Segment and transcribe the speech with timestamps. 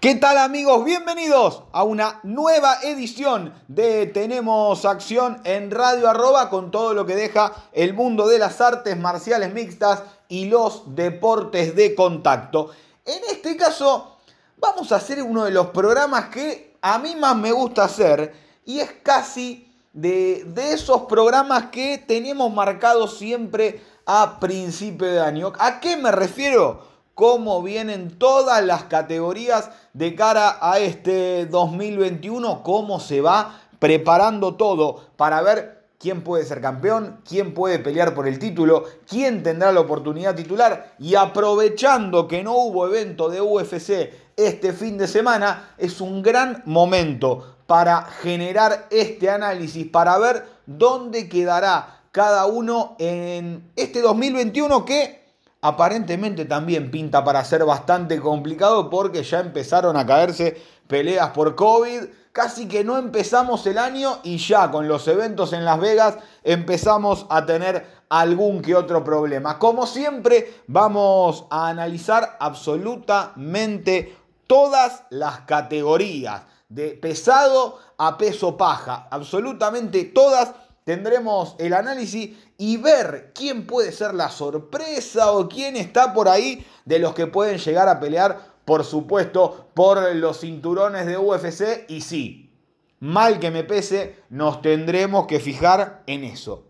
[0.00, 0.84] ¿Qué tal amigos?
[0.84, 7.16] Bienvenidos a una nueva edición de Tenemos Acción en Radio Arroba con todo lo que
[7.16, 12.70] deja el mundo de las artes marciales mixtas y los deportes de contacto.
[13.04, 14.18] En este caso
[14.58, 18.32] vamos a hacer uno de los programas que a mí más me gusta hacer
[18.64, 25.52] y es casi de, de esos programas que tenemos marcados siempre a principio de año.
[25.58, 26.87] ¿A qué me refiero?
[27.18, 35.04] Cómo vienen todas las categorías de cara a este 2021, cómo se va preparando todo
[35.16, 39.80] para ver quién puede ser campeón, quién puede pelear por el título, quién tendrá la
[39.80, 40.94] oportunidad titular.
[41.00, 46.62] Y aprovechando que no hubo evento de UFC este fin de semana, es un gran
[46.66, 55.27] momento para generar este análisis, para ver dónde quedará cada uno en este 2021 que
[55.60, 62.04] aparentemente también pinta para ser bastante complicado porque ya empezaron a caerse peleas por COVID.
[62.32, 67.26] Casi que no empezamos el año y ya con los eventos en Las Vegas empezamos
[67.30, 69.58] a tener algún que otro problema.
[69.58, 80.04] Como siempre vamos a analizar absolutamente todas las categorías, de pesado a peso paja, absolutamente
[80.04, 80.52] todas
[80.88, 86.64] tendremos el análisis y ver quién puede ser la sorpresa o quién está por ahí
[86.86, 91.84] de los que pueden llegar a pelear, por supuesto, por los cinturones de UFC.
[91.88, 92.54] Y sí,
[93.00, 96.64] mal que me pese, nos tendremos que fijar en eso.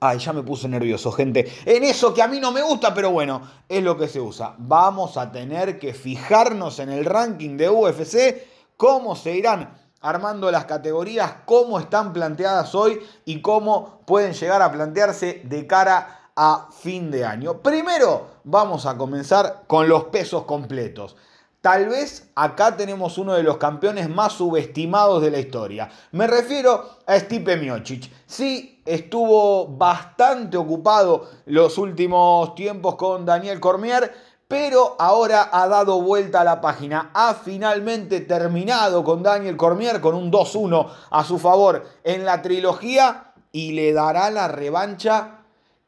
[0.00, 1.52] Ay, ya me puse nervioso, gente.
[1.66, 4.54] En eso que a mí no me gusta, pero bueno, es lo que se usa.
[4.56, 8.46] Vamos a tener que fijarnos en el ranking de UFC,
[8.78, 14.70] cómo se irán armando las categorías, cómo están planteadas hoy y cómo pueden llegar a
[14.70, 17.58] plantearse de cara a fin de año.
[17.58, 21.16] Primero vamos a comenzar con los pesos completos.
[21.60, 25.88] Tal vez acá tenemos uno de los campeones más subestimados de la historia.
[26.10, 28.10] Me refiero a Stipe Miocic.
[28.26, 34.12] Sí, estuvo bastante ocupado los últimos tiempos con Daniel Cormier,
[34.52, 37.10] pero ahora ha dado vuelta a la página.
[37.14, 43.32] Ha finalmente terminado con Daniel Cormier con un 2-1 a su favor en la trilogía
[43.50, 45.38] y le dará la revancha,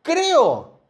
[0.01, 0.81] creo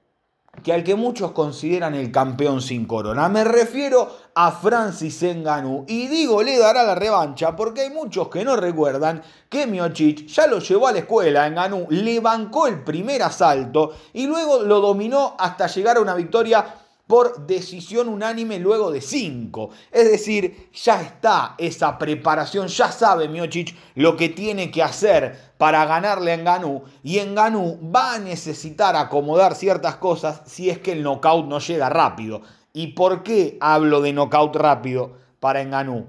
[0.62, 3.28] que al que muchos consideran el campeón sin corona.
[3.28, 5.84] Me refiero a Francis Ngannou.
[5.88, 10.46] Y digo, le dará la revancha porque hay muchos que no recuerdan que Miocic ya
[10.46, 11.50] lo llevó a la escuela.
[11.50, 16.64] Ngannou le bancó el primer asalto y luego lo dominó hasta llegar a una victoria
[17.06, 19.70] por decisión unánime luego de cinco.
[19.92, 25.84] Es decir, ya está esa preparación, ya sabe Miocic lo que tiene que hacer para
[25.84, 31.03] ganarle a Enganú y Enganú va a necesitar acomodar ciertas cosas si es que el
[31.03, 32.43] knockout no llega rápido.
[32.72, 36.06] ¿Y por qué hablo de knockout rápido para Enganú?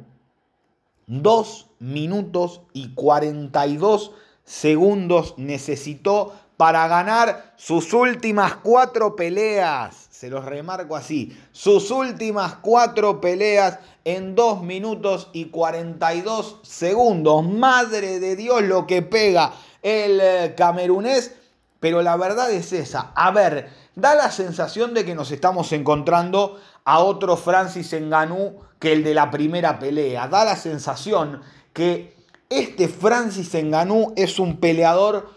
[1.07, 4.11] Dos minutos y 42
[4.44, 10.04] segundos necesitó para ganar sus últimas cuatro peleas.
[10.17, 11.37] Se los remarco así.
[11.51, 17.43] Sus últimas cuatro peleas en 2 minutos y 42 segundos.
[17.43, 19.51] Madre de Dios lo que pega
[19.83, 21.35] el eh, camerunés.
[21.81, 23.11] Pero la verdad es esa.
[23.13, 28.93] A ver, da la sensación de que nos estamos encontrando a otro Francis Enganú que
[28.93, 30.29] el de la primera pelea.
[30.29, 31.41] Da la sensación
[31.73, 32.15] que
[32.47, 35.35] este Francis Enganú es un peleador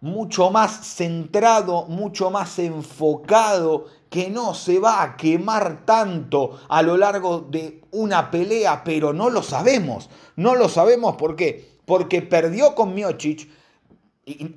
[0.00, 3.86] mucho más centrado, mucho más enfocado,
[4.16, 9.28] que no se va a quemar tanto a lo largo de una pelea, pero no
[9.28, 10.08] lo sabemos.
[10.36, 11.76] No lo sabemos por qué.
[11.84, 13.46] Porque perdió con Miocic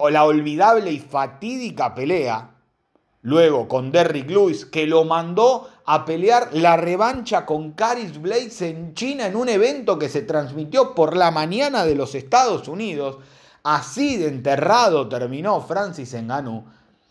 [0.09, 2.51] la olvidable y fatídica pelea.
[3.21, 8.93] Luego con Derrick Lewis, que lo mandó a pelear la revancha con Caris Blades en
[8.93, 13.17] China en un evento que se transmitió por la mañana de los Estados Unidos.
[13.63, 16.63] Así de enterrado terminó Francis Ngannou.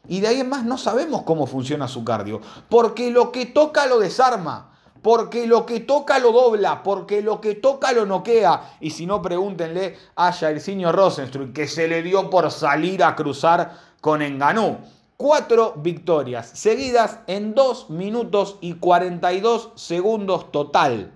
[0.09, 2.41] Y de ahí en más no sabemos cómo funciona su cardio.
[2.69, 4.73] Porque lo que toca lo desarma.
[5.03, 6.83] Porque lo que toca lo dobla.
[6.83, 8.77] Porque lo que toca lo noquea.
[8.81, 13.79] Y si no, pregúntenle a Jairzinho Rosenstruck, que se le dio por salir a cruzar
[14.01, 14.79] con Enganú.
[15.17, 21.13] Cuatro victorias seguidas en 2 minutos y 42 segundos total.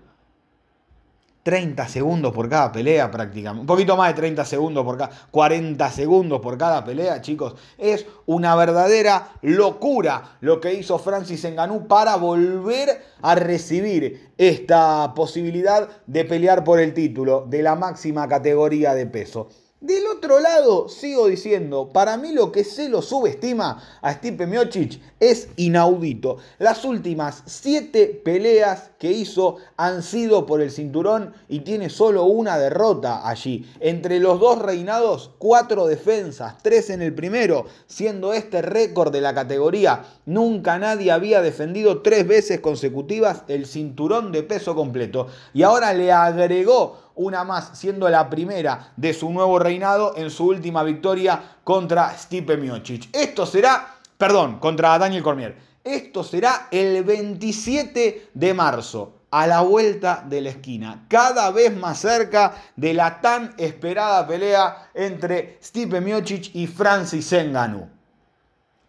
[1.42, 3.62] 30 segundos por cada pelea prácticamente.
[3.62, 5.10] Un poquito más de 30 segundos por cada...
[5.30, 7.54] 40 segundos por cada pelea, chicos.
[7.78, 15.88] Es una verdadera locura lo que hizo Francis Ngannou para volver a recibir esta posibilidad
[16.06, 19.48] de pelear por el título de la máxima categoría de peso.
[19.82, 25.00] Del otro lado, sigo diciendo, para mí lo que se lo subestima a Stipe Miocic
[25.18, 26.36] es inaudito.
[26.60, 32.58] Las últimas siete peleas que hizo han sido por el cinturón y tiene solo una
[32.58, 33.68] derrota allí.
[33.80, 39.34] Entre los dos reinados, cuatro defensas, tres en el primero, siendo este récord de la
[39.34, 40.04] categoría.
[40.26, 45.26] Nunca nadie había defendido tres veces consecutivas el cinturón de peso completo.
[45.52, 50.46] Y ahora le agregó una más, siendo la primera de su nuevo reinado en su
[50.46, 53.08] última victoria contra Stipe Miocic.
[53.12, 55.56] Esto será, perdón, contra Daniel Cormier.
[55.84, 61.98] Esto será el 27 de marzo, a la vuelta de la esquina, cada vez más
[61.98, 67.88] cerca de la tan esperada pelea entre Stipe Miocic y Francis Ngannou.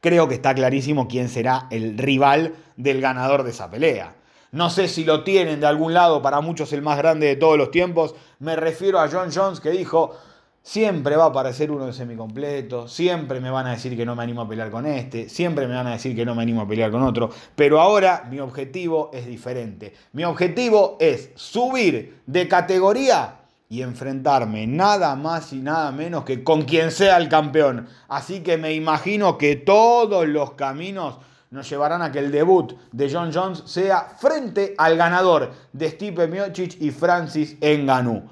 [0.02, 4.16] Creo que está clarísimo quién será el rival del ganador de esa pelea.
[4.54, 7.58] No sé si lo tienen de algún lado, para muchos el más grande de todos
[7.58, 8.14] los tiempos.
[8.38, 10.16] Me refiero a John Jones que dijo,
[10.62, 14.22] siempre va a aparecer uno de semicompleto, siempre me van a decir que no me
[14.22, 16.68] animo a pelear con este, siempre me van a decir que no me animo a
[16.68, 19.96] pelear con otro, pero ahora mi objetivo es diferente.
[20.12, 23.40] Mi objetivo es subir de categoría
[23.70, 27.88] y enfrentarme nada más y nada menos que con quien sea el campeón.
[28.08, 31.18] Así que me imagino que todos los caminos
[31.54, 36.28] nos llevarán a que el debut de John Jones sea frente al ganador de Stipe
[36.28, 38.24] Miocic y Francis Ngannou.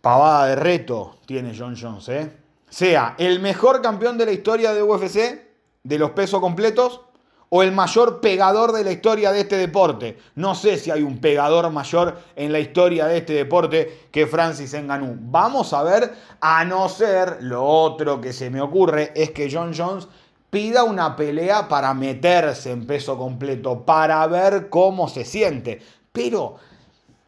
[0.00, 2.32] Pavada de reto tiene John Jones, ¿eh?
[2.68, 5.42] Sea el mejor campeón de la historia de UFC,
[5.82, 7.00] de los pesos completos,
[7.48, 10.16] o el mayor pegador de la historia de este deporte.
[10.36, 14.72] No sé si hay un pegador mayor en la historia de este deporte que Francis
[14.72, 15.16] Ngannou.
[15.18, 19.72] Vamos a ver, a no ser lo otro que se me ocurre es que John
[19.76, 20.06] Jones
[20.50, 25.80] pida una pelea para meterse en peso completo, para ver cómo se siente.
[26.12, 26.56] Pero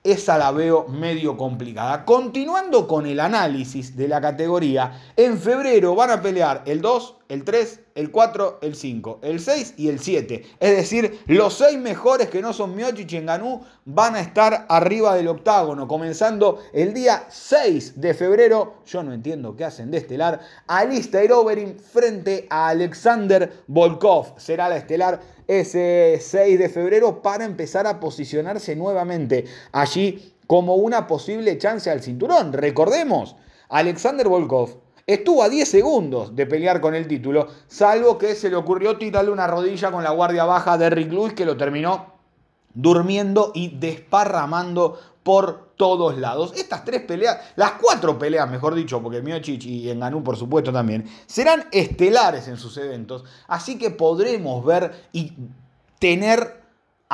[0.03, 2.05] esa la veo medio complicada.
[2.05, 7.45] Continuando con el análisis de la categoría, en febrero van a pelear el 2, el
[7.45, 10.45] 3, el 4, el 5, el 6 y el 7.
[10.61, 15.15] Es decir, los 6 mejores que no son Miocic y Enganú van a estar arriba
[15.15, 18.75] del octágono, comenzando el día 6 de febrero.
[18.87, 20.41] Yo no entiendo qué hacen de estelar.
[20.67, 24.39] Alistair Overeem frente a Alexander Volkov.
[24.39, 31.07] Será la estelar ese 6 de febrero para empezar a posicionarse nuevamente allí como una
[31.07, 32.53] posible chance al cinturón.
[32.53, 33.37] Recordemos,
[33.69, 34.81] Alexander Volkov
[35.15, 39.31] estuvo a 10 segundos de pelear con el título, salvo que se le ocurrió tirarle
[39.31, 42.13] una rodilla con la guardia baja de Rick Lewis que lo terminó
[42.75, 46.53] durmiendo y desparramando por todos lados.
[46.57, 51.09] Estas tres peleas, las cuatro peleas, mejor dicho, porque Miocic y Enganú, por supuesto, también,
[51.27, 53.25] serán estelares en sus eventos.
[53.47, 55.33] Así que podremos ver y
[55.99, 56.62] tener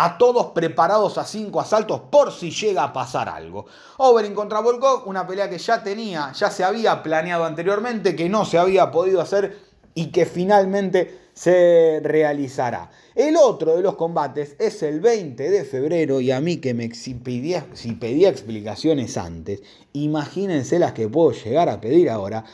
[0.00, 3.66] a todos preparados a cinco asaltos por si llega a pasar algo.
[3.96, 8.44] Overin contra Volkov, una pelea que ya tenía, ya se había planeado anteriormente, que no
[8.44, 9.58] se había podido hacer
[9.94, 12.90] y que finalmente se realizará.
[13.16, 16.94] El otro de los combates es el 20 de febrero y a mí que me
[16.94, 19.62] si pedía, si pedía explicaciones antes,
[19.94, 22.44] imagínense las que puedo llegar a pedir ahora.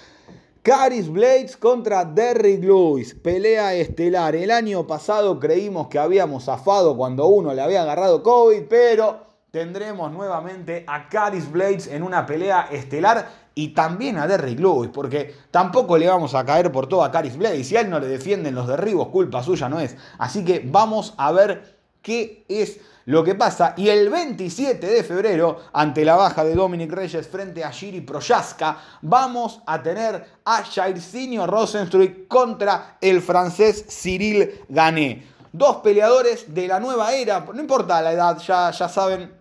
[0.65, 4.35] Caris Blades contra Derrick Lewis, pelea estelar.
[4.35, 10.11] El año pasado creímos que habíamos zafado cuando uno le había agarrado COVID, pero tendremos
[10.11, 15.99] nuevamente a Caris Blades en una pelea estelar y también a Derrick Lewis, porque tampoco
[15.99, 17.63] le vamos a caer por todo a Caris Blade.
[17.63, 19.99] Si a él no le defienden los derribos, culpa suya no es.
[20.17, 21.74] Así que vamos a ver
[22.05, 23.75] qué es lo que pasa.
[23.77, 28.79] Y el 27 de febrero, ante la baja de Dominic Reyes frente a Giri Proyaska,
[29.03, 35.27] vamos a tener a Jairzinho Rosenstruik contra el francés Cyril Gané.
[35.53, 39.33] Dos peleadores de la nueva era, no importa la edad, ya, ya saben,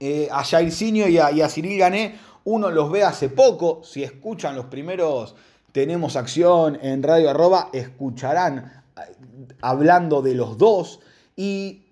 [0.00, 4.02] eh, a Jairzinho y a, y a Cyril Gané uno los ve hace poco, si
[4.02, 5.36] escuchan los primeros
[5.70, 9.00] Tenemos Acción en Radio Arroba, escucharán eh,
[9.60, 11.00] hablando de los dos
[11.36, 11.82] y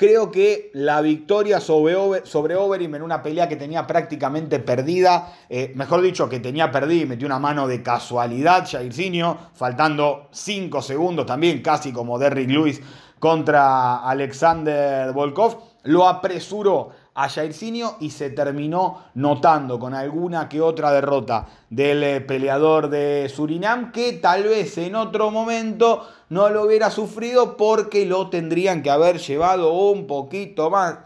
[0.00, 5.72] creo que la victoria sobre, sobre Overeem en una pelea que tenía prácticamente perdida, eh,
[5.74, 11.26] mejor dicho, que tenía perdida y metió una mano de casualidad Jairzinho, faltando 5 segundos
[11.26, 12.80] también, casi como Derrick Lewis
[13.18, 16.90] contra Alexander Volkov, lo apresuró
[17.22, 23.30] a Jairzinho y se terminó notando con alguna que otra derrota del eh, peleador de
[23.34, 28.90] Surinam que tal vez en otro momento no lo hubiera sufrido porque lo tendrían que
[28.90, 31.00] haber llevado un poquito más.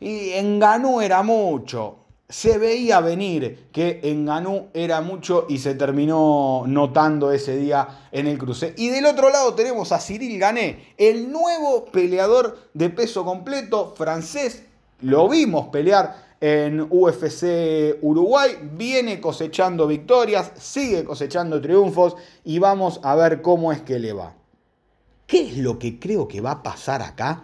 [0.00, 2.06] Y en Ganú era mucho.
[2.30, 8.26] se veía venir que en Ganú era mucho y se terminó notando ese día en
[8.26, 8.74] el cruce.
[8.78, 14.67] Y del otro lado tenemos a Cyril Gané, el nuevo peleador de peso completo francés.
[15.00, 23.14] Lo vimos pelear en UFC Uruguay, viene cosechando victorias, sigue cosechando triunfos y vamos a
[23.16, 24.34] ver cómo es que le va.
[25.26, 27.42] ¿Qué es lo que creo que va a pasar acá?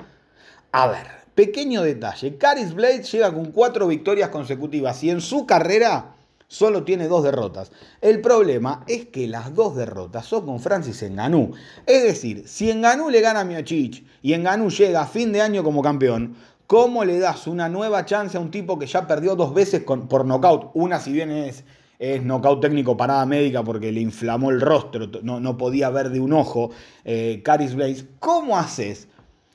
[0.72, 6.14] A ver, Pequeño detalle, Caris Blades llega con cuatro victorias consecutivas y en su carrera
[6.46, 7.72] solo tiene dos derrotas.
[8.00, 11.50] El problema es que las dos derrotas son con Francis Enganú.
[11.86, 15.64] Es decir, si Enganú le gana a Miocic y Enganú llega a fin de año
[15.64, 19.54] como campeón, ¿cómo le das una nueva chance a un tipo que ya perdió dos
[19.54, 20.70] veces por nocaut?
[20.74, 21.64] Una si bien es
[21.98, 26.20] es knockout técnico parada médica porque le inflamó el rostro, no, no podía ver de
[26.20, 26.70] un ojo,
[27.04, 28.06] eh, Caris Blaze.
[28.18, 29.08] ¿Cómo haces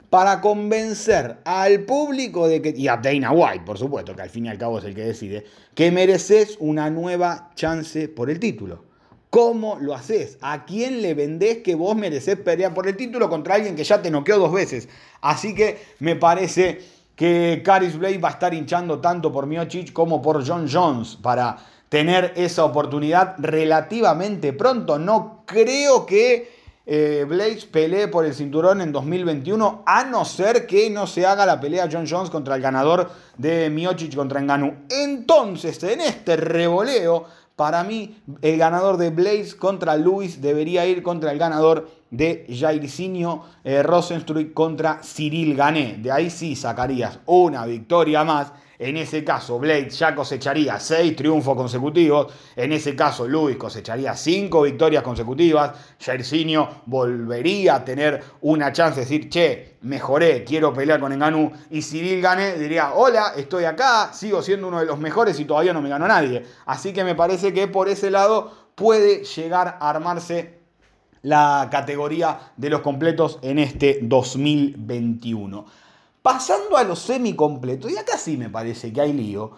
[0.09, 4.45] para convencer al público de que, y a Dana White, por supuesto, que al fin
[4.45, 8.83] y al cabo es el que decide, que mereces una nueva chance por el título.
[9.29, 10.39] ¿Cómo lo haces?
[10.41, 14.01] ¿A quién le vendés que vos mereces pelear por el título contra alguien que ya
[14.01, 14.89] te noqueó dos veces?
[15.21, 16.79] Así que me parece
[17.19, 21.57] que Caris Blade va a estar hinchando tanto por Miocic como por John Jones para
[21.89, 24.97] tener esa oportunidad relativamente pronto.
[24.97, 26.49] No creo que
[26.85, 31.45] eh, Blades pelee por el cinturón en 2021, a no ser que no se haga
[31.45, 34.85] la pelea John Jones contra el ganador de Miocic contra Enganu.
[34.89, 37.25] Entonces, en este revoleo,
[37.59, 43.43] para mí, el ganador de Blaze contra Luis debería ir contra el ganador de Jairzinho
[43.65, 45.97] eh, Rosenstruik contra Cyril Gané.
[46.01, 51.53] De ahí sí sacarías una victoria más en ese caso, Blade ya cosecharía 6 triunfos
[51.57, 52.31] consecutivos.
[52.55, 55.73] En ese caso, Luis cosecharía 5 victorias consecutivas.
[55.99, 61.51] Jairzinho volvería a tener una chance de decir, che, mejoré, quiero pelear con Enganú.
[61.69, 65.73] Y Cyril Gane diría, hola, estoy acá, sigo siendo uno de los mejores y todavía
[65.73, 66.45] no me ganó nadie.
[66.65, 70.57] Así que me parece que por ese lado puede llegar a armarse
[71.21, 75.65] la categoría de los completos en este 2021.
[76.21, 79.51] Pasando a los semicompletos, y acá sí me parece que hay lío.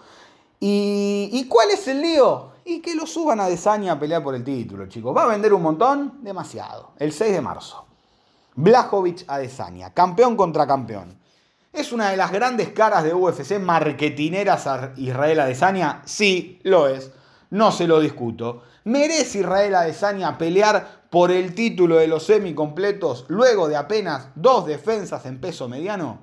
[0.60, 2.52] ¿Y, cuál es el lío?
[2.64, 5.16] Y que lo suban a Desaña a pelear por el título, chicos.
[5.16, 6.20] ¿Va a vender un montón?
[6.22, 6.92] Demasiado.
[7.00, 7.86] El 6 de marzo.
[8.54, 11.18] Blajovic a Desaña, campeón contra campeón.
[11.74, 16.04] ¿Es una de las grandes caras de UFC marketineras a Israel Adesanya?
[16.06, 17.12] Sí, lo es.
[17.50, 18.62] No se lo discuto.
[18.84, 25.26] ¿Merece Israel Adesanya pelear por el título de los semicompletos luego de apenas dos defensas
[25.26, 26.22] en peso mediano?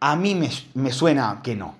[0.00, 1.76] A mí me, me suena que no.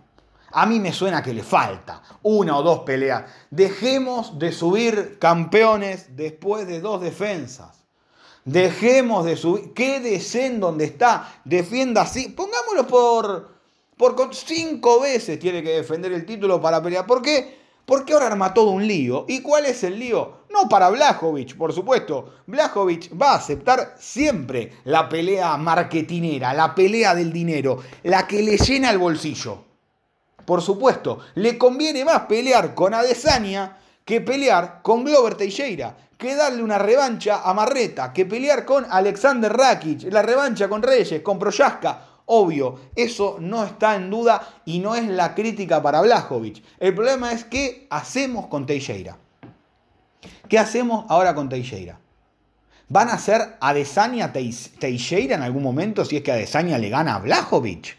[0.53, 3.25] A mí me suena que le falta una o dos peleas.
[3.51, 7.85] Dejemos de subir campeones después de dos defensas.
[8.45, 9.73] Dejemos de subir.
[9.73, 11.41] Quédese en donde está.
[11.45, 12.29] Defienda así.
[12.29, 13.59] Pongámoslo por.
[13.97, 17.07] Por cinco veces tiene que defender el título para pelear.
[17.07, 17.59] ¿Por qué?
[17.85, 19.25] Porque ahora arma todo un lío.
[19.29, 20.38] ¿Y cuál es el lío?
[20.61, 22.35] No para Blajovic, por supuesto.
[22.47, 28.57] Blajovic va a aceptar siempre la pelea marketinera, la pelea del dinero, la que le
[28.57, 29.65] llena el bolsillo.
[30.45, 36.65] Por supuesto, le conviene más pelear con Adesanya que pelear con Glover Teixeira, que darle
[36.65, 42.03] una revancha a Marreta, que pelear con Alexander Rakic, la revancha con Reyes, con Proyaska.
[42.27, 46.65] Obvio, eso no está en duda y no es la crítica para Blajovic.
[46.81, 49.19] El problema es qué hacemos con Teixeira.
[50.49, 51.99] ¿Qué hacemos ahora con Teixeira?
[52.89, 57.19] ¿Van a hacer Adesanya Teixeira en algún momento si es que Adesanya le gana a
[57.19, 57.99] Blajovic?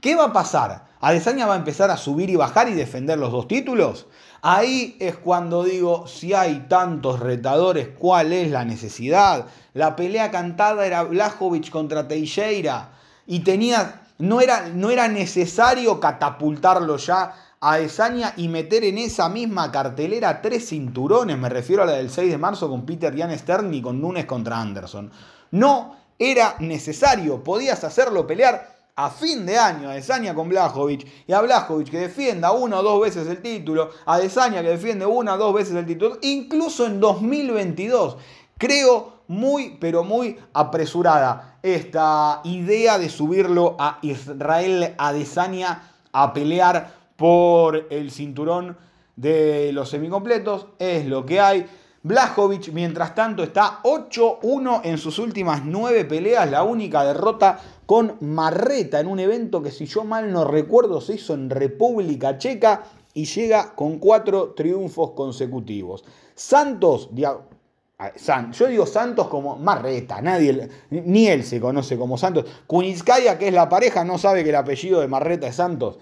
[0.00, 0.86] ¿Qué va a pasar?
[1.00, 4.06] ¿Adesanya va a empezar a subir y bajar y defender los dos títulos?
[4.40, 9.46] Ahí es cuando digo, si hay tantos retadores, ¿cuál es la necesidad?
[9.74, 12.90] La pelea cantada era Blajovic contra Teixeira
[13.26, 19.28] y tenía, no era, no era necesario catapultarlo ya a Esaña y meter en esa
[19.28, 23.38] misma cartelera tres cinturones, me refiero a la del 6 de marzo con Peter Jan
[23.38, 25.10] Stern y con Nunes contra Anderson.
[25.50, 31.32] No era necesario, podías hacerlo pelear a fin de año a Desaña con Blajovic y
[31.32, 35.34] a Blajovic que defienda una o dos veces el título, a Desaña que defiende una
[35.34, 38.16] o dos veces el título, incluso en 2022.
[38.56, 47.86] Creo muy, pero muy apresurada esta idea de subirlo a Israel Adesanya a pelear por
[47.90, 48.78] el cinturón
[49.14, 50.68] de los semicompletos.
[50.78, 51.66] Es lo que hay.
[52.02, 56.50] Blajovic, mientras tanto, está 8-1 en sus últimas 9 peleas.
[56.50, 61.16] La única derrota con Marreta en un evento que, si yo mal no recuerdo, se
[61.16, 66.02] hizo en República Checa y llega con 4 triunfos consecutivos.
[66.34, 72.46] Santos, yo digo Santos como Marreta, nadie, ni él se conoce como Santos.
[72.66, 75.98] Kunitskaya, que es la pareja, no sabe que el apellido de Marreta es Santos.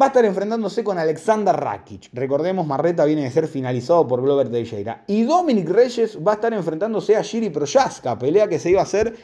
[0.00, 2.10] Va a estar enfrentándose con Alexander Rakic.
[2.12, 5.04] Recordemos, Marreta viene de ser finalizado por Glover Teixeira.
[5.08, 8.84] Y Dominic Reyes va a estar enfrentándose a Giri Prochaska, pelea que se iba a
[8.84, 9.16] hacer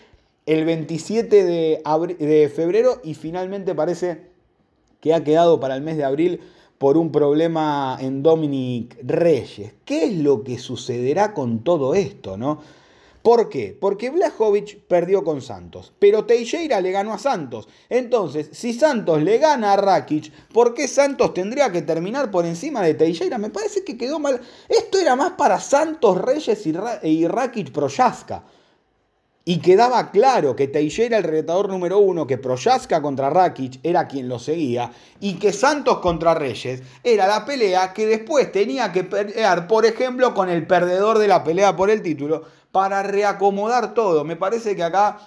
[0.47, 1.83] el 27 de,
[2.19, 4.23] de febrero y finalmente parece
[5.01, 6.41] que ha quedado para el mes de abril
[6.79, 9.75] por un problema en Dominic Reyes.
[9.85, 12.61] ¿Qué es lo que sucederá con todo esto, no?
[13.25, 13.75] ¿Por qué?
[13.81, 17.67] Porque Blajovic perdió con Santos, pero Teixeira le ganó a Santos.
[17.89, 22.83] Entonces, si Santos le gana a Rakic, ¿por qué Santos tendría que terminar por encima
[22.83, 23.39] de Teixeira?
[23.39, 24.43] Me parece que quedó mal.
[24.69, 28.45] Esto era más para Santos, Reyes y, Rakic Proyaska.
[29.47, 34.27] Y quedaba claro que Teixeira, el retador número uno, que Proyaska contra Rakic era quien
[34.27, 39.67] lo seguía, y que Santos contra Reyes era la pelea que después tenía que pelear,
[39.67, 44.25] por ejemplo, con el perdedor de la pelea por el título, para reacomodar todo.
[44.25, 45.19] Me parece que acá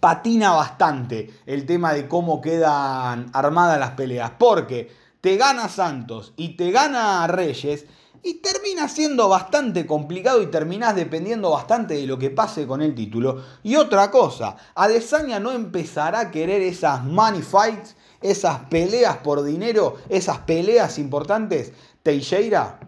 [0.00, 4.32] patina bastante el tema de cómo quedan armadas las peleas.
[4.38, 4.90] Porque
[5.20, 7.86] te gana Santos y te gana Reyes
[8.24, 12.94] y termina siendo bastante complicado y terminás dependiendo bastante de lo que pase con el
[12.94, 13.42] título.
[13.62, 19.98] Y otra cosa, Adesanya no empezará a querer esas money fights, esas peleas por dinero,
[20.08, 21.72] esas peleas importantes.
[22.02, 22.80] Teixeira,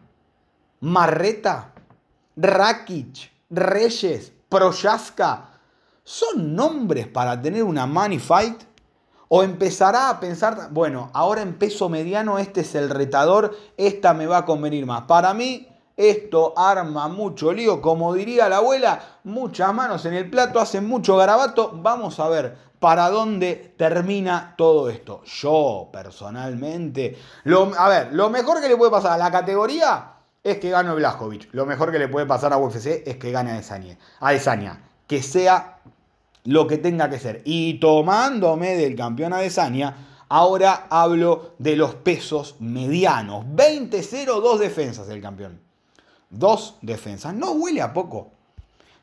[0.80, 1.74] Marreta,
[2.34, 5.50] Rakic, Reyes, Proyaska,
[6.02, 8.62] ¿son nombres para tener una money fight?
[9.28, 14.26] ¿O empezará a pensar, bueno, ahora en peso mediano este es el retador, esta me
[14.26, 15.02] va a convenir más?
[15.02, 20.60] Para mí esto arma mucho lío, como diría la abuela, muchas manos en el plato,
[20.60, 25.22] hacen mucho garabato, vamos a ver para dónde termina todo esto.
[25.24, 30.12] Yo personalmente, lo, a ver, lo mejor que le puede pasar a la categoría
[30.44, 31.48] es que gane Blajovic.
[31.52, 33.60] Lo mejor que le puede pasar a UFC es que gane a
[34.20, 34.80] Adesanya.
[35.08, 35.80] Que sea
[36.46, 37.42] lo que tenga que ser.
[37.44, 43.44] Y tomándome del campeón Adesanya, ahora hablo de los pesos medianos.
[43.54, 45.60] 20-0, dos defensas del campeón.
[46.30, 47.34] Dos defensas.
[47.34, 48.30] No huele a poco.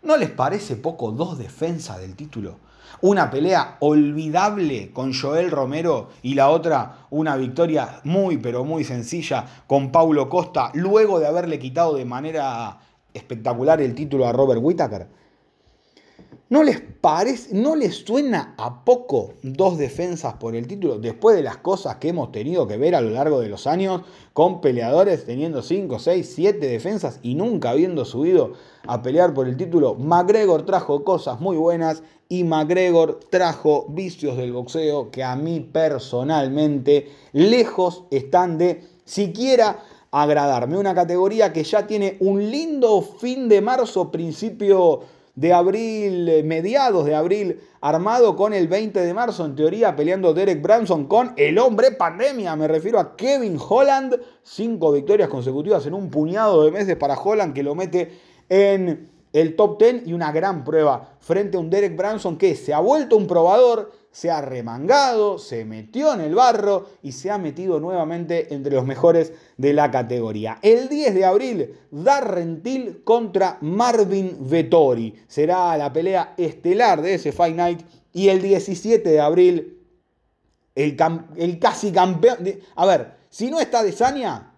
[0.02, 2.58] ¿No les parece poco dos defensas del título?
[3.02, 9.46] Una pelea olvidable con Joel Romero y la otra una victoria muy pero muy sencilla
[9.67, 12.80] con Paulo Costa luego de haberle quitado de manera
[13.13, 15.08] espectacular el título a Robert Whittaker.
[16.54, 21.42] ¿No les parece, no les suena a poco dos defensas por el título después de
[21.42, 25.26] las cosas que hemos tenido que ver a lo largo de los años con peleadores
[25.26, 28.54] teniendo 5, 6, 7 defensas y nunca habiendo subido
[28.86, 29.96] a pelear por el título?
[29.96, 37.10] McGregor trajo cosas muy buenas y McGregor trajo vicios del boxeo que a mí personalmente
[37.32, 39.80] lejos están de siquiera
[40.12, 40.78] agradarme.
[40.78, 45.02] Una categoría que ya tiene un lindo fin de marzo, principio
[45.36, 50.34] de abril, eh, mediados de abril, armado con el 20 de marzo, en teoría peleando
[50.34, 52.56] Derek Branson con el hombre pandemia.
[52.56, 54.19] Me refiero a Kevin Holland.
[54.43, 58.12] Cinco victorias consecutivas en un puñado de meses para Holland que lo mete
[58.50, 62.74] en el top 10 y una gran prueba frente a un Derek Branson que se
[62.74, 67.39] ha vuelto un probador, se ha remangado, se metió en el barro y se ha
[67.39, 70.60] metido nuevamente entre los mejores de la categoría.
[70.62, 75.15] El 10 de abril, Darren Till contra Marvin Vettori.
[75.28, 77.82] Será la pelea estelar de ese Fight Night.
[78.13, 79.80] Y el 17 de abril,
[80.76, 80.95] el,
[81.36, 82.38] el casi campeón...
[82.76, 84.53] a ver, si no está de Sania,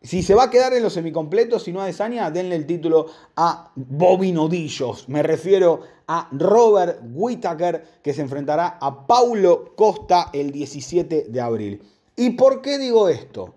[0.00, 3.06] si se va a quedar en los semicompletos, si no a Desania, denle el título
[3.34, 5.08] a Bobby Nodillos.
[5.08, 11.82] Me refiero a Robert Whittaker, que se enfrentará a Paulo Costa el 17 de abril.
[12.14, 13.54] ¿Y por qué digo esto?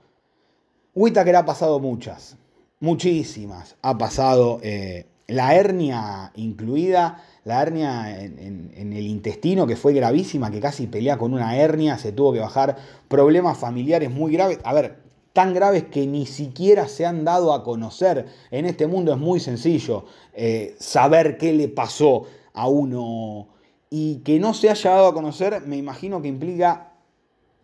[0.96, 2.38] Whittaker ha pasado muchas,
[2.80, 3.76] muchísimas.
[3.84, 10.50] Ha pasado eh, la hernia incluida, la hernia en, en, el intestino que fue gravísima,
[10.50, 12.78] que casi pelea con una hernia, se tuvo que bajar,
[13.08, 14.60] problemas familiares muy graves.
[14.64, 18.26] A ver, tan graves que ni siquiera se han dado a conocer.
[18.52, 23.48] En este mundo es muy sencillo eh, saber qué le pasó a uno
[23.90, 26.94] y que no se haya dado a conocer, me imagino que implica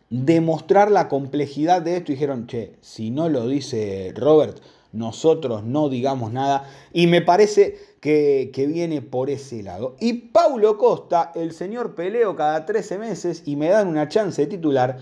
[0.09, 2.11] demostrar la complejidad de esto.
[2.11, 4.59] Dijeron, che, si no lo dice Robert,
[4.91, 6.69] nosotros no digamos nada.
[6.91, 9.95] Y me parece que, que, viene por ese lado.
[9.99, 14.47] Y Paulo Costa, el señor peleo cada 13 meses y me dan una chance de
[14.47, 14.97] titular,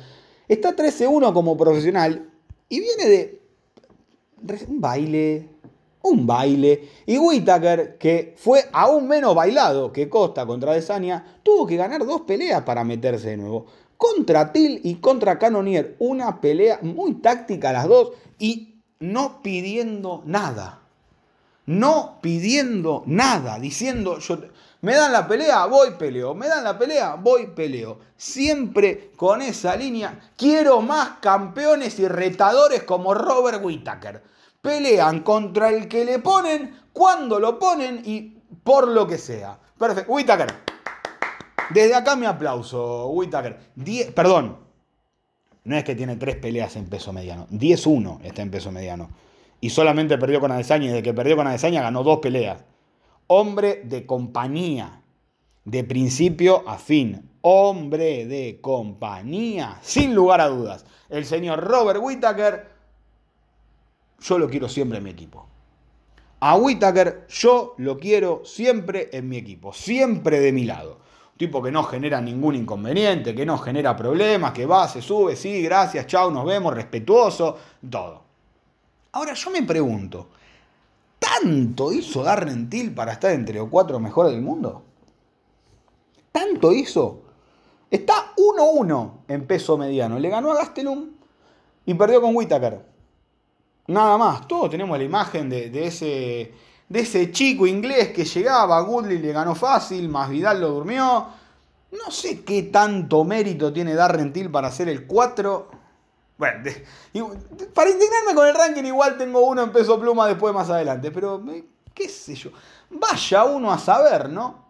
[0.47, 2.29] está 13-1 como profesional
[2.69, 3.41] y viene de
[4.67, 5.49] un baile,
[6.01, 6.89] un baile.
[7.05, 12.21] Y Whitaker, que fue aún menos bailado que Costa contra Desania, tuvo que ganar dos
[12.21, 13.65] peleas para meterse de nuevo.
[13.97, 15.95] Contra Till y contra Canonier.
[15.99, 20.81] Una pelea muy táctica las dos y no pidiendo nada.
[21.65, 24.19] no pidiendo nada, diciendo,
[24.81, 27.99] me dan la pelea, voy peleo, me dan la pelea, voy peleo.
[28.15, 34.21] Siempre con esa línea, quiero más campeones y retadores como Robert Whittaker.
[34.61, 39.59] Pelean contra el que le ponen, cuando lo ponen y por lo que sea.
[39.77, 40.53] Perfecto, Whittaker.
[41.71, 43.57] Desde acá mi aplauso, Whittaker.
[44.13, 44.57] perdón,
[45.63, 49.09] no es que tiene tres peleas en peso mediano, 10-1 está en peso mediano
[49.59, 52.63] y solamente perdió con Adesanya y desde que perdió con Adesanya ganó dos peleas.
[53.27, 55.01] Hombre de compañía,
[55.63, 57.31] de principio a fin.
[57.41, 60.85] Hombre de compañía, sin lugar a dudas.
[61.09, 62.67] El señor Robert Whittaker,
[64.19, 65.47] yo lo quiero siempre en mi equipo.
[66.39, 70.99] A Whittaker yo lo quiero siempre en mi equipo, siempre de mi lado.
[71.37, 75.61] Tipo que no genera ningún inconveniente, que no genera problemas, que va, se sube, sí,
[75.61, 77.57] gracias, chao, nos vemos, respetuoso,
[77.89, 78.23] todo.
[79.11, 80.29] Ahora yo me pregunto,
[81.25, 84.83] ¿tanto hizo Darren Till para estar entre los cuatro mejores del mundo?
[86.31, 87.21] ¿Tanto hizo?
[87.89, 90.19] Está 1-1 en peso mediano.
[90.19, 91.09] Le ganó a Gastelum
[91.85, 92.85] y perdió con Whitaker.
[93.87, 94.47] Nada más.
[94.47, 96.53] Todos tenemos la imagen de, ese,
[96.89, 98.81] de ese chico inglés que llegaba.
[98.81, 101.27] Goodley le ganó fácil, más Vidal lo durmió.
[101.91, 105.69] No sé qué tanto mérito tiene Darren Till para hacer el 4
[106.37, 106.63] bueno,
[107.73, 111.41] para indignarme con el ranking igual tengo uno en peso pluma después más adelante, pero
[111.93, 112.51] qué sé yo.
[112.89, 114.65] Vaya uno a saber, ¿no?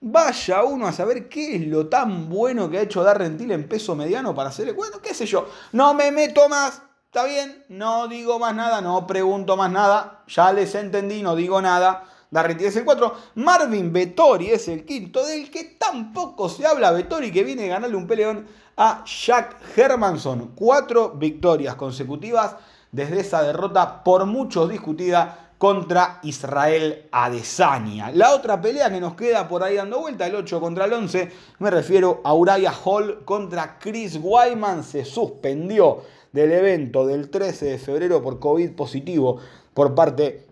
[0.00, 3.96] Vaya uno a saber qué es lo tan bueno que ha hecho Darren en peso
[3.96, 5.48] mediano para hacer, bueno, qué sé yo.
[5.72, 10.52] No me meto más, está bien, no digo más nada, no pregunto más nada, ya
[10.52, 12.04] les entendí, no digo nada.
[12.30, 17.32] Darren es el 4, Marvin Vettori es el quinto, del que tampoco se habla Vettori
[17.32, 18.46] que viene a ganarle un peleón
[18.76, 20.52] a Jack Hermanson.
[20.54, 22.56] Cuatro victorias consecutivas
[22.92, 28.10] desde esa derrota por muchos discutida contra Israel Adesanya.
[28.10, 31.32] La otra pelea que nos queda por ahí dando vuelta, el 8 contra el 11,
[31.58, 34.84] me refiero a Uriah Hall contra Chris Wyman.
[34.84, 39.38] Se suspendió del evento del 13 de febrero por COVID positivo
[39.72, 40.45] por parte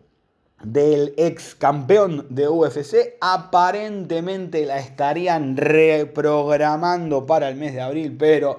[0.65, 3.17] del ex campeón de UFC.
[3.21, 8.59] Aparentemente la estarían reprogramando para el mes de abril, pero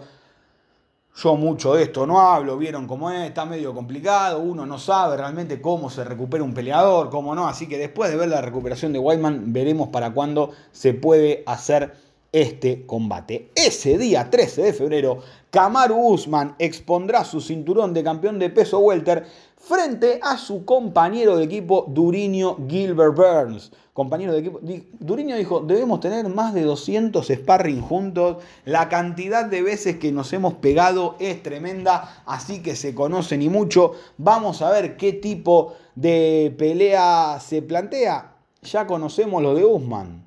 [1.15, 2.57] yo mucho de esto no hablo.
[2.57, 4.39] Vieron cómo es, está medio complicado.
[4.39, 7.47] Uno no sabe realmente cómo se recupera un peleador, cómo no.
[7.47, 11.93] Así que después de ver la recuperación de Whiteman, veremos para cuándo se puede hacer
[12.35, 13.49] este combate.
[13.55, 15.19] Ese día 13 de febrero,
[15.51, 19.25] Kamaru Usman expondrá su cinturón de campeón de peso welter
[19.67, 23.71] frente a su compañero de equipo Duriño Gilbert Burns.
[23.93, 24.59] Compañero de equipo.
[24.99, 28.43] Duriño dijo, debemos tener más de 200 sparring juntos.
[28.65, 33.49] La cantidad de veces que nos hemos pegado es tremenda, así que se conocen y
[33.49, 33.93] mucho.
[34.17, 38.35] Vamos a ver qué tipo de pelea se plantea.
[38.61, 40.25] Ya conocemos lo de Usman.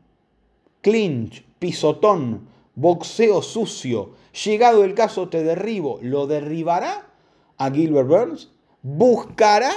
[0.80, 4.10] Clinch, pisotón, boxeo sucio.
[4.44, 5.98] Llegado el caso te derribo.
[6.02, 7.06] ¿Lo derribará
[7.56, 8.48] a Gilbert Burns?
[8.82, 9.70] Buscará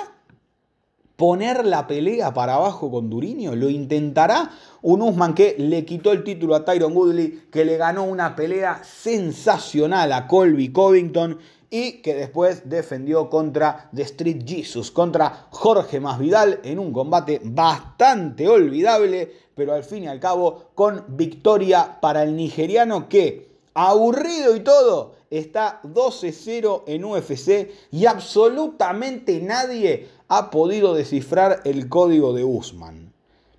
[1.16, 3.56] poner la pelea para abajo con Duriño?
[3.56, 4.52] ¿Lo intentará?
[4.82, 8.84] Un Usman que le quitó el título a Tyron Woodley, que le ganó una pelea
[8.84, 11.38] sensacional a Colby Covington
[11.70, 18.50] y que después defendió contra The Street Jesus, contra Jorge Masvidal en un combate bastante
[18.50, 24.60] olvidable, pero al fin y al cabo con victoria para el nigeriano que, aburrido y
[24.60, 33.14] todo, está 12-0 en UFC y absolutamente nadie ha podido descifrar el código de Usman.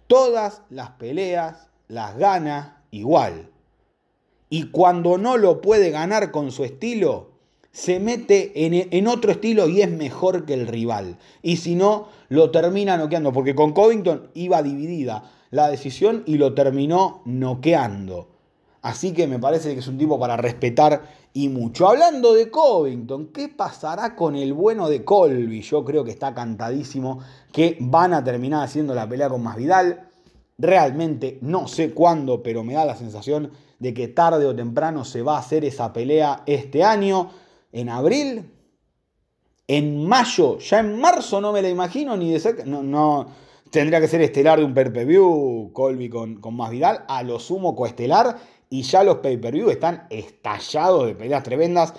[0.06, 3.48] Todas las peleas las gana igual.
[4.50, 7.30] Y cuando no lo puede ganar con su estilo,
[7.72, 11.16] se mete en, en, otro estilo y es mejor que el rival.
[11.42, 16.52] Y si no, lo termina noqueando, porque con Covington iba dividida la decisión y lo
[16.52, 18.31] terminó noqueando.
[18.82, 21.88] Así que me parece que es un tipo para respetar y mucho.
[21.88, 25.62] Hablando de Covington, ¿qué pasará con el bueno de Colby?
[25.62, 27.20] Yo creo que está cantadísimo
[27.52, 30.08] que van a terminar haciendo la pelea con Masvidal.
[30.58, 35.22] Realmente no sé cuándo, pero me da la sensación de que tarde o temprano se
[35.22, 37.30] va a hacer esa pelea este año.
[37.70, 38.50] En abril,
[39.68, 42.64] en mayo, ya en marzo no me la imagino ni de cerca.
[42.66, 43.28] No, no,
[43.70, 44.92] tendría que ser estelar de un per
[45.72, 48.36] Colby con, con Masvidal, a lo sumo coestelar
[48.72, 51.92] y ya los pay-per-view están estallados de peleas tremendas.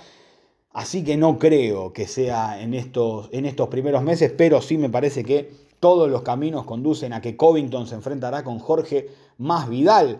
[0.71, 4.89] Así que no creo que sea en estos, en estos primeros meses, pero sí me
[4.89, 9.07] parece que todos los caminos conducen a que Covington se enfrentará con Jorge
[9.37, 10.19] más Vidal.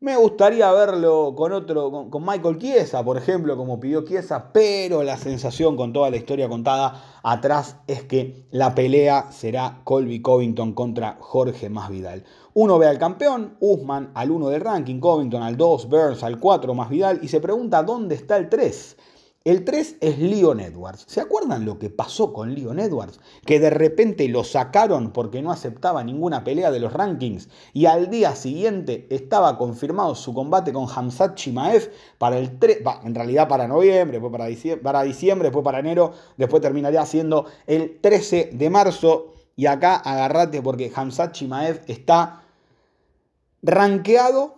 [0.00, 5.16] Me gustaría verlo con otro, con, Michael Chiesa, por ejemplo, como pidió Chiesa, pero la
[5.16, 11.16] sensación con toda la historia contada atrás es que la pelea será Colby Covington contra
[11.18, 12.22] Jorge Masvidal.
[12.54, 16.74] Uno ve al campeón, Usman al 1 del ranking, Covington al 2, Burns al 4
[16.74, 18.96] más Vidal y se pregunta dónde está el 3.
[19.44, 21.04] El 3 es Leon Edwards.
[21.06, 23.20] ¿Se acuerdan lo que pasó con Leon Edwards?
[23.46, 28.10] Que de repente lo sacaron porque no aceptaba ninguna pelea de los rankings y al
[28.10, 33.68] día siguiente estaba confirmado su combate con Hamzat Chimaev para el 3, en realidad para
[33.68, 38.70] noviembre, después para diciembre, para diciembre, después para enero, después terminaría siendo el 13 de
[38.70, 39.34] marzo.
[39.54, 42.42] Y acá agarrate porque Hamzat Chimaev está
[43.62, 44.56] rankeado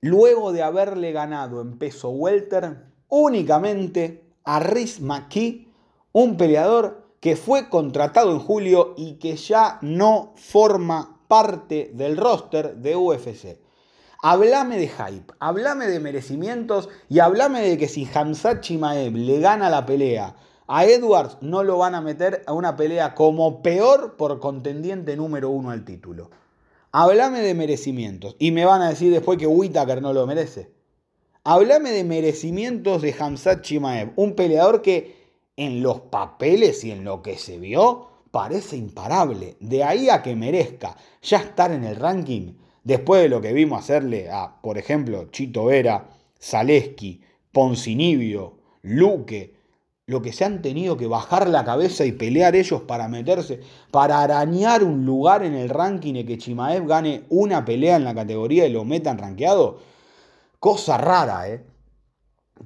[0.00, 5.68] luego de haberle ganado en peso welter únicamente a Riz McKee,
[6.12, 12.76] un peleador que fue contratado en julio y que ya no forma parte del roster
[12.76, 13.58] de UFC.
[14.22, 19.70] Hablame de hype, hablame de merecimientos y hablame de que si Hamzat Chimaev le gana
[19.70, 20.34] la pelea
[20.66, 25.50] a Edwards, no lo van a meter a una pelea como peor por contendiente número
[25.50, 26.30] uno al título.
[26.90, 30.77] Hablame de merecimientos y me van a decir después que Whitaker no lo merece.
[31.50, 35.16] Háblame de merecimientos de Hamzat Chimaev, un peleador que
[35.56, 39.56] en los papeles y en lo que se vio parece imparable.
[39.58, 42.52] De ahí a que merezca ya estar en el ranking,
[42.84, 49.54] después de lo que vimos hacerle a, por ejemplo, Chito Vera, Zaleski, Poncinibio, Luque,
[50.04, 54.20] lo que se han tenido que bajar la cabeza y pelear ellos para meterse, para
[54.20, 58.66] arañar un lugar en el ranking y que Chimaev gane una pelea en la categoría
[58.66, 59.96] y lo metan rankeado
[60.58, 61.64] Cosa rara, ¿eh?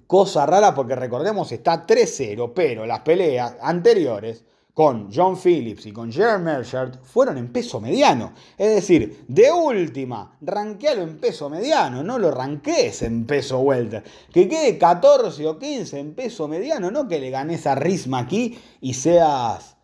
[0.07, 6.11] Cosa rara porque recordemos está 3-0, pero las peleas anteriores con John Phillips y con
[6.11, 8.33] Jeremy Merchant fueron en peso mediano.
[8.57, 14.02] Es decir, de última, ranquealo en peso mediano, no lo ranquees en peso welter.
[14.33, 18.59] Que quede 14 o 15 en peso mediano, no que le ganes a Risma aquí
[18.81, 19.76] y seas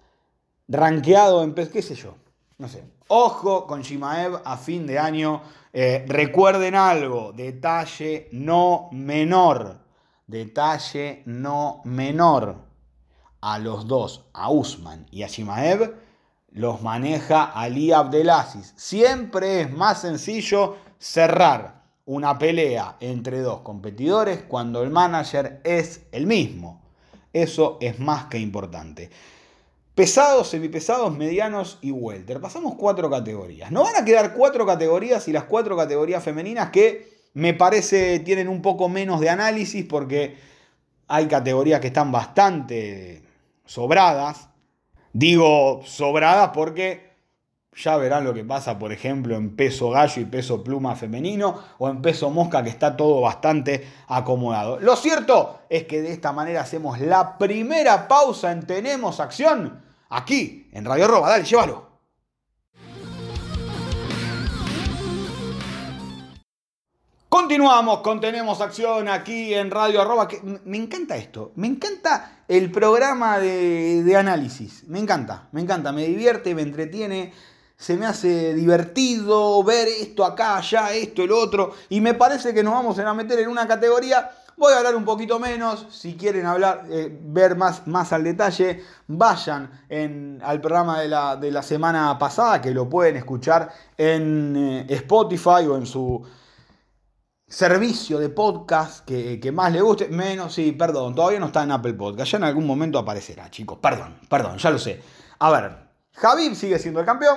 [0.68, 2.14] ranqueado en peso, qué sé yo,
[2.56, 2.82] no sé.
[3.08, 5.42] Ojo con Shimaev a fin de año
[5.72, 9.78] eh, recuerden algo, detalle no menor,
[10.26, 12.66] detalle no menor.
[13.40, 15.94] A los dos, a Usman y a Shimaev,
[16.50, 18.74] los maneja Ali Abdelaziz.
[18.76, 26.26] Siempre es más sencillo cerrar una pelea entre dos competidores cuando el manager es el
[26.26, 26.82] mismo.
[27.32, 29.10] Eso es más que importante.
[29.98, 32.40] Pesados, semipesados, medianos y welter.
[32.40, 33.72] Pasamos cuatro categorías.
[33.72, 38.46] No van a quedar cuatro categorías y las cuatro categorías femeninas que me parece tienen
[38.46, 40.36] un poco menos de análisis porque
[41.08, 43.24] hay categorías que están bastante
[43.64, 44.50] sobradas.
[45.12, 47.14] Digo sobradas porque
[47.74, 51.88] ya verán lo que pasa, por ejemplo, en peso gallo y peso pluma femenino o
[51.88, 54.78] en peso mosca que está todo bastante acomodado.
[54.78, 60.68] Lo cierto es que de esta manera hacemos la primera pausa en Tenemos Acción aquí
[60.72, 61.30] en Radio Roba.
[61.30, 61.88] Dale, llévalo.
[67.28, 70.28] Continuamos con Tenemos Acción aquí en Radio Arroba.
[70.64, 71.52] me encanta esto.
[71.56, 74.84] Me encanta el programa de, de, análisis.
[74.88, 75.92] Me encanta, me encanta.
[75.92, 77.32] Me divierte, me entretiene.
[77.76, 81.74] Se me hace divertido ver esto acá, allá, esto, el otro.
[81.90, 85.04] Y me parece que nos vamos a meter en una categoría Voy a hablar un
[85.04, 85.86] poquito menos.
[85.88, 89.70] Si quieren hablar, eh, ver más, más al detalle, vayan
[90.42, 95.86] al programa de la, semana pasada, que lo pueden escuchar en eh, Spotify o en
[95.86, 96.26] su
[97.46, 100.08] servicio de podcast que, que, más le guste.
[100.08, 102.32] Menos, sí, perdón, todavía no está en Apple Podcast.
[102.32, 103.78] Ya en algún momento aparecerá, chicos.
[103.80, 105.00] Perdón, perdón, ya lo sé.
[105.38, 107.36] A ver, Javib sigue siendo el campeón.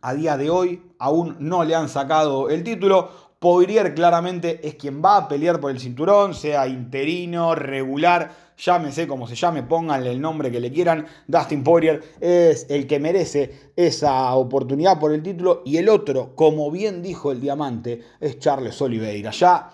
[0.00, 3.25] A día de hoy aún no le han sacado el título.
[3.46, 8.28] Poirier claramente es quien va a pelear por el cinturón, sea interino, regular,
[8.58, 11.06] llámese como se llame, pónganle el nombre que le quieran.
[11.28, 15.62] Dustin Poirier es el que merece esa oportunidad por el título.
[15.64, 19.30] Y el otro, como bien dijo el diamante, es Charles Oliveira.
[19.30, 19.70] Ya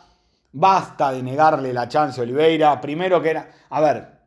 [0.53, 2.79] basta de negarle la chance a Oliveira.
[2.79, 3.51] Primero que era.
[3.71, 4.22] A ver,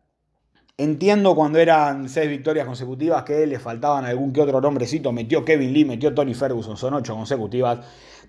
[0.78, 5.14] Entiendo cuando eran seis victorias consecutivas que le faltaban algún que otro nombrecito.
[5.14, 7.80] Metió Kevin Lee, metió Tony Ferguson, son ocho consecutivas.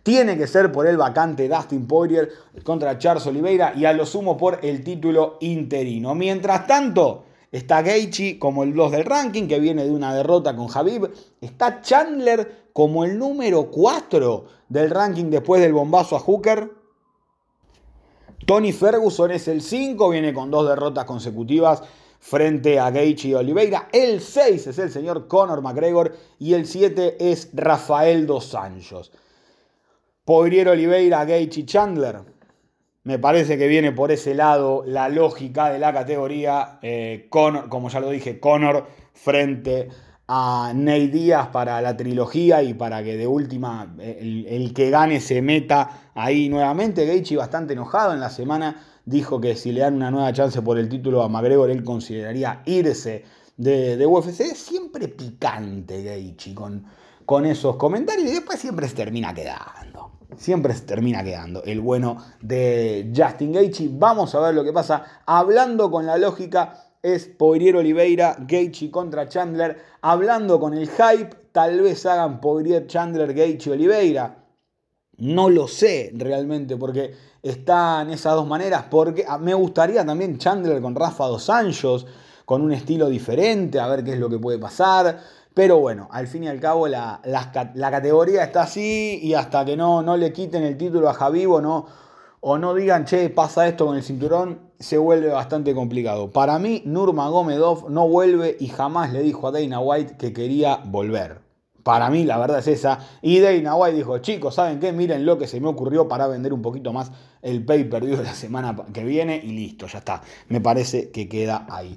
[0.05, 2.31] Tiene que ser por el vacante Dustin Poirier
[2.63, 6.15] contra Charles Oliveira y a lo sumo por el título interino.
[6.15, 10.69] Mientras tanto, está Gaethje como el 2 del ranking, que viene de una derrota con
[10.69, 11.11] Javib.
[11.41, 16.71] Está Chandler como el número 4 del ranking después del bombazo a Hooker.
[18.47, 21.83] Tony Ferguson es el 5, viene con dos derrotas consecutivas
[22.29, 23.89] frente a Gaethje y Oliveira.
[23.93, 29.13] El 6 es el señor Conor McGregor y el 7 es Rafael Dos Anjos.
[30.25, 32.23] Poirier Oliveira, Gage y Chandler.
[33.05, 36.81] Me parece que viene por ese lado la lógica de la categoría.
[36.83, 39.89] Eh, Conor, como ya lo dije, Conor frente
[40.27, 45.21] a Ney Díaz para la trilogía y para que de última el, el que gane
[45.21, 47.07] se meta ahí nuevamente.
[47.07, 50.79] Gaethje bastante enojado en la semana dijo que si le dan una nueva chance por
[50.79, 53.25] el título a McGregor él consideraría irse
[53.57, 54.41] de, de UFC.
[54.41, 56.85] Es siempre picante Gaethje con,
[57.25, 60.13] con esos comentarios y después siempre se termina quedando.
[60.37, 63.89] Siempre se termina quedando el bueno de Justin Gaethje.
[63.93, 65.23] Vamos a ver lo que pasa.
[65.25, 69.79] Hablando con la lógica es Poirier Oliveira, Gaethje contra Chandler.
[70.03, 74.43] Hablando con el hype, tal vez hagan Poirier Chandler, Gaethje Oliveira.
[75.19, 77.15] No lo sé realmente porque
[77.49, 78.85] están esas dos maneras.
[78.91, 82.07] Porque ah, me gustaría también Chandler con Rafa Dos Anjos,
[82.45, 85.21] con un estilo diferente, a ver qué es lo que puede pasar.
[85.55, 89.75] Pero bueno, al fin y al cabo la, la, categoría está así y hasta que
[89.75, 91.87] no, no le quiten el título a Javivo no,
[92.41, 96.31] o no digan, che, pasa esto con el cinturón, se vuelve bastante complicado.
[96.31, 101.46] Para mí, Nurmagomedov no vuelve y jamás le dijo a Dana White que quería volver.
[101.87, 102.99] Para mí, la verdad es esa.
[103.23, 104.91] Y Dana White dijo, chicos, ¿saben qué?
[104.91, 108.35] Miren lo que se me ocurrió para vender un poquito más el pay-per-view de la
[108.35, 110.21] semana que viene y listo, ya está.
[110.49, 111.97] Me parece que queda ahí.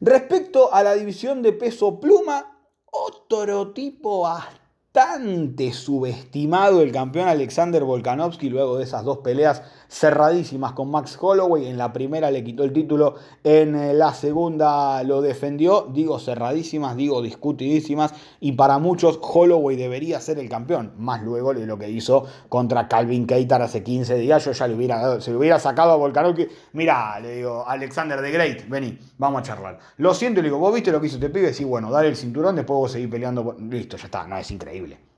[0.00, 8.48] Respecto a la división de peso pluma, otro tipo bastante subestimado, el campeón Alexander Volkanovski,
[8.48, 11.66] luego de esas dos peleas cerradísimas con Max Holloway.
[11.66, 15.88] En la primera le quitó el título, en eh, la segunda lo defendió.
[15.92, 18.14] Digo cerradísimas, digo discutidísimas.
[18.40, 20.92] Y para muchos Holloway debería ser el campeón.
[20.98, 24.44] Más luego de lo que hizo contra Calvin Keitar hace 15 días.
[24.44, 26.46] Yo ya le hubiera, se le hubiera sacado a Volkanovski.
[26.72, 29.78] Mira, le digo, Alexander the Great, vení, vamos a charlar.
[29.98, 31.52] Lo siento, le digo, vos viste lo que hizo este pibe.
[31.52, 33.56] Sí, bueno, dale el cinturón, después vos seguís peleando.
[33.58, 35.15] Listo, ya está, no, es increíble.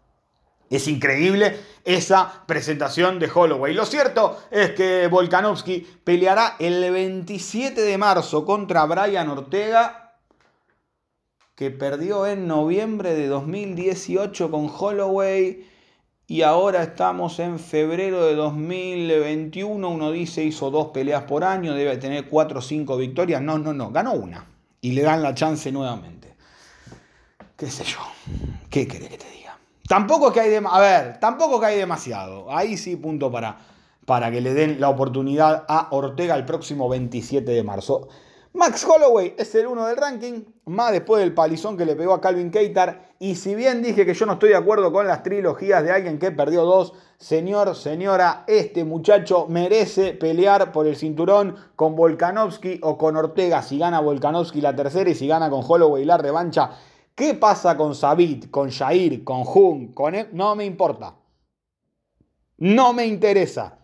[0.70, 3.72] Es increíble esa presentación de Holloway.
[3.72, 10.16] Lo cierto es que Volkanovski peleará el 27 de marzo contra Brian Ortega,
[11.54, 15.66] que perdió en noviembre de 2018 con Holloway.
[16.26, 19.88] Y ahora estamos en febrero de 2021.
[19.88, 23.40] Uno dice hizo dos peleas por año, debe tener cuatro o cinco victorias.
[23.40, 24.46] No, no, no, ganó una.
[24.82, 26.34] Y le dan la chance nuevamente.
[27.56, 27.98] ¿Qué sé yo?
[28.68, 29.47] ¿Qué querés que te diga?
[29.88, 32.52] Tampoco que hay a ver, tampoco que hay demasiado.
[32.54, 33.56] Ahí sí punto para,
[34.04, 38.06] para que le den la oportunidad a Ortega el próximo 27 de marzo.
[38.52, 42.20] Max Holloway es el uno del ranking, más después del palizón que le pegó a
[42.20, 43.08] Calvin Keitar.
[43.18, 46.18] Y si bien dije que yo no estoy de acuerdo con las trilogías de alguien
[46.18, 52.98] que perdió dos, señor, señora, este muchacho merece pelear por el cinturón con Volkanovski o
[52.98, 53.62] con Ortega.
[53.62, 56.72] Si gana Volkanovski la tercera y si gana con Holloway la revancha,
[57.18, 60.28] ¿Qué pasa con Sabit, con Jair, con Jung, con él?
[60.32, 61.16] No me importa.
[62.58, 63.76] No me interesa.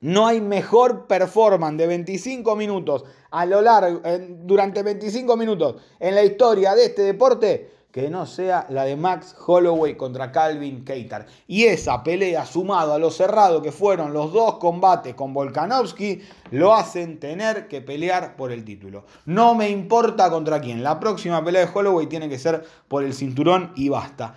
[0.00, 4.02] No hay mejor performance de 25 minutos a lo largo,
[4.44, 9.36] durante 25 minutos en la historia de este deporte que no sea la de Max
[9.46, 11.26] Holloway contra Calvin Keitar.
[11.46, 16.74] Y esa pelea, sumado a lo cerrado que fueron los dos combates con Volkanovski, lo
[16.74, 19.04] hacen tener que pelear por el título.
[19.26, 20.82] No me importa contra quién.
[20.82, 24.36] La próxima pelea de Holloway tiene que ser por el cinturón y basta.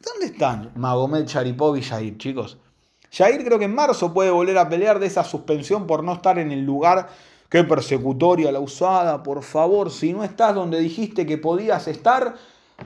[0.00, 2.58] ¿Dónde están Magomed Sharipov y Jair, chicos?
[3.12, 6.38] Jair creo que en marzo puede volver a pelear de esa suspensión por no estar
[6.38, 7.08] en el lugar
[7.50, 12.36] Qué persecutoria la usada, por favor, si no estás donde dijiste que podías estar,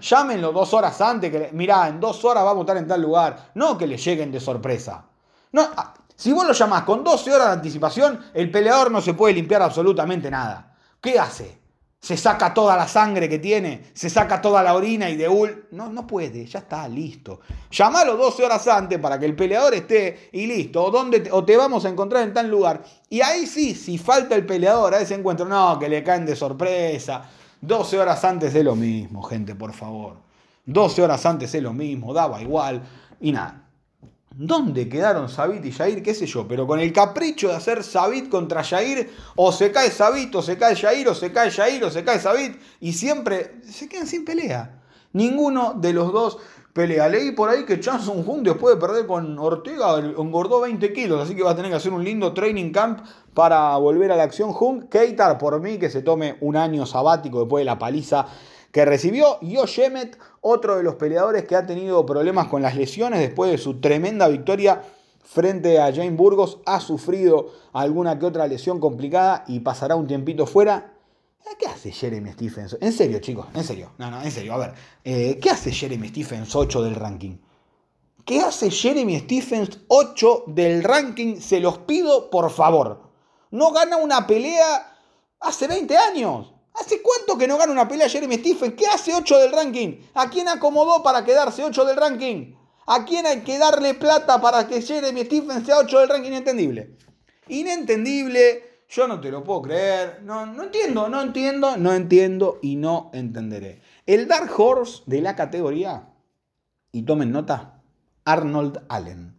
[0.01, 3.51] Llámenlo dos horas antes, que mirá, en dos horas vamos a estar en tal lugar.
[3.55, 5.05] No que le lleguen de sorpresa.
[5.53, 9.15] No, ah, si vos lo llamás con 12 horas de anticipación, el peleador no se
[9.15, 10.77] puede limpiar absolutamente nada.
[11.01, 11.59] ¿Qué hace?
[12.01, 15.69] Se saca toda la sangre que tiene, se saca toda la orina y de ul.
[15.71, 17.41] No, no puede, ya está, listo.
[17.71, 20.85] Llamalo 12 horas antes para que el peleador esté y listo.
[20.85, 22.83] O, dónde o te vamos a encontrar en tal lugar.
[23.09, 26.37] Y ahí sí, si falta el peleador a ese encuentro, no, que le caen de
[26.37, 27.25] sorpresa
[27.67, 30.17] 12 horas antes de lo mismo, gente, por favor.
[30.67, 32.83] 12 horas antes de lo mismo, daba igual.
[33.21, 33.63] Y nada.
[34.37, 36.03] ¿Dónde quedaron Sabit y Jair?
[36.03, 36.49] ¿Qué sé yo?
[36.49, 40.59] Pero con el capricho de hacer Sabit contra Jair, o se cae Sabit, o se
[40.59, 44.25] cae Jair, o se cae Jair, o se cae Sabit, y siempre se quedan sin
[44.25, 44.83] pelea.
[45.13, 46.39] Ninguno de los dos
[46.75, 47.09] pelea.
[47.09, 51.23] Leí por ahí que Chan Sung Jung después de perder con Ortega engordó 20 kilos,
[51.23, 53.01] así que va a tener que hacer un lindo training camp
[53.33, 54.53] para volver a la acción.
[54.53, 58.27] Jung, Keitar por mí que se tome un año sabático después de la paliza
[58.73, 59.39] que recibió.
[59.41, 63.81] Yoshemet, otro de los peleadores que ha tenido problemas con las lesiones después de su
[63.81, 64.83] tremenda victoria
[65.23, 70.45] frente a Jane Burgos, ha sufrido alguna que otra lesión complicada y pasará un tiempito
[70.45, 70.94] fuera.
[71.45, 72.77] Eh, ¿Qué hace Jeremy Stephens?
[72.81, 73.93] En serio, chicos, en serio.
[73.99, 74.55] No, no, en serio.
[74.55, 74.75] A ver,
[75.05, 77.37] eh, ¿qué hace Jeremy Stephens 8 del ranking?
[78.25, 81.41] ¿Qué hace Jeremy Stephens 8 del ranking?
[81.41, 83.11] Se los pido por favor.
[83.51, 84.97] No gana una pelea
[85.41, 86.55] hace 20 años.
[86.75, 88.75] ¿Hace cuánto que no gana una pelea Jeremy Stephens?
[88.75, 90.01] ¿Qué hace 8 del ranking?
[90.15, 92.55] ¿A quién acomodó para quedarse 8 del ranking?
[92.87, 96.29] ¿A quién hay que darle plata para que Jeremy Stephens sea 8 del ranking?
[96.31, 96.97] Inentendible.
[97.49, 98.74] Inentendible.
[98.95, 100.21] Yo no te lo puedo creer.
[100.23, 103.83] No, no entiendo, no entiendo, no entiendo y no entenderé.
[104.07, 106.11] El Dark Horse de la categoría,
[106.93, 107.83] y tomen nota,
[108.25, 109.35] Arnold Allen.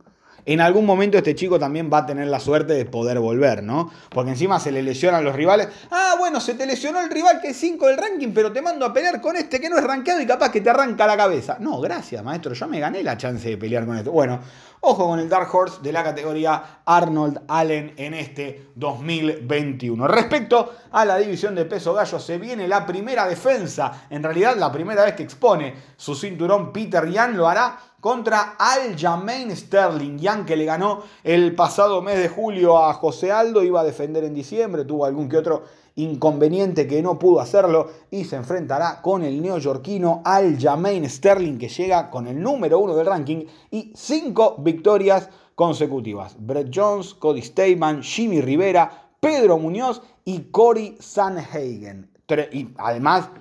[0.47, 3.89] En algún momento este chico también va a tener la suerte de poder volver, ¿no?
[4.09, 5.69] Porque encima se le lesionan los rivales.
[5.89, 8.85] Ah, bueno, se te lesionó el rival que es 5 del ranking, pero te mando
[8.85, 11.57] a pelear con este que no es rankeado y capaz que te arranca la cabeza.
[11.59, 14.11] No, gracias, maestro, yo me gané la chance de pelear con esto.
[14.11, 14.39] Bueno,
[14.81, 20.07] ojo con el Dark Horse de la categoría Arnold Allen en este 2021.
[20.07, 24.05] Respecto a la división de peso gallo, se viene la primera defensa.
[24.11, 29.49] En realidad, la primera vez que expone su cinturón Peter Yan lo hará contra Aljamain
[29.55, 30.19] Sterling.
[30.19, 34.23] Yang que le ganó el pasado mes de julio a José Aldo, iba a defender
[34.25, 35.63] en diciembre, tuvo algún que otro
[35.95, 42.11] inconveniente que no pudo hacerlo y se enfrentará con el neoyorquino Aljamain Sterling que llega
[42.11, 46.35] con el número uno del ranking y cinco victorias consecutivas.
[46.37, 52.11] Brett Jones, Cody Stateman, Jimmy Rivera, Pedro Muñoz y Cory Sanhagen.
[52.51, 53.31] Y además,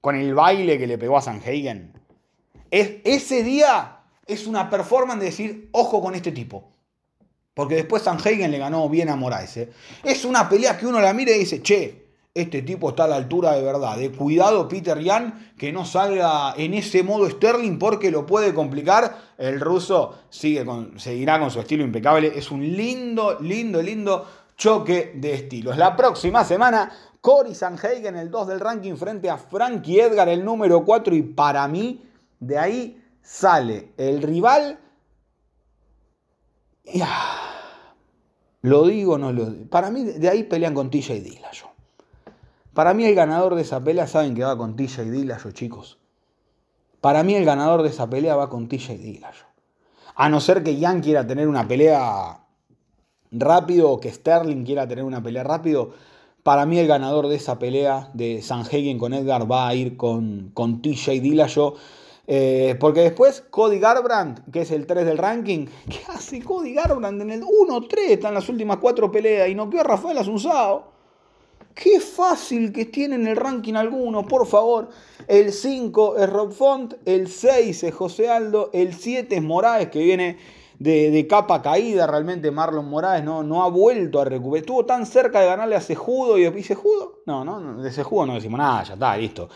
[0.00, 2.00] con el baile que le pegó a Sanhagen.
[2.70, 6.70] Es, ese día es una performance de decir, ojo con este tipo.
[7.54, 9.56] Porque después Sanhagen le ganó bien a Moraes.
[9.58, 9.72] ¿eh?
[10.02, 12.02] Es una pelea que uno la mira y dice, che,
[12.34, 13.98] este tipo está a la altura de verdad.
[13.98, 19.18] De cuidado Peter Yan que no salga en ese modo Sterling porque lo puede complicar.
[19.36, 22.32] El ruso sigue con, seguirá con su estilo impecable.
[22.34, 25.76] Es un lindo, lindo, lindo choque de estilos.
[25.76, 30.86] La próxima semana, Cory Sanhagen, el 2 del ranking, frente a Frankie Edgar, el número
[30.86, 31.14] 4.
[31.14, 32.02] Y para mí,
[32.40, 34.78] de ahí sale el rival.
[38.62, 39.70] lo digo, no lo digo.
[39.70, 41.70] Para mí, de ahí pelean con TJ Dillashaw.
[42.74, 45.98] Para mí, el ganador de esa pelea, saben que va con TJ Dillashaw, chicos.
[47.00, 49.48] Para mí, el ganador de esa pelea va con TJ Dillashaw.
[50.14, 52.42] A no ser que Jan quiera tener una pelea
[53.30, 55.94] rápido o que Sterling quiera tener una pelea rápido.
[56.42, 60.50] Para mí el ganador de esa pelea de Sanhagen con Edgar va a ir con,
[60.52, 61.74] con TJ Dillashaw.
[62.26, 67.22] Eh, porque después Cody Garbrandt, que es el 3 del ranking, ¿qué hace Cody Garbrandt
[67.22, 67.98] en el 1-3?
[68.08, 70.92] Está en las últimas cuatro peleas y no quedó Rafael Asunzao.
[71.74, 74.90] Qué fácil que tiene en el ranking alguno, por favor.
[75.26, 80.00] El 5 es Rob Font, el 6 es José Aldo, el 7 es Moraes, que
[80.00, 80.36] viene
[80.78, 82.50] de, capa caída realmente.
[82.50, 84.64] Marlon Moraes no, no ha vuelto a recuperar.
[84.64, 87.22] Estuvo tan cerca de ganarle a Sejudo y, ¿y Sejudo?
[87.24, 89.48] No, no, de Sejudo no decimos nada, ya está, listo.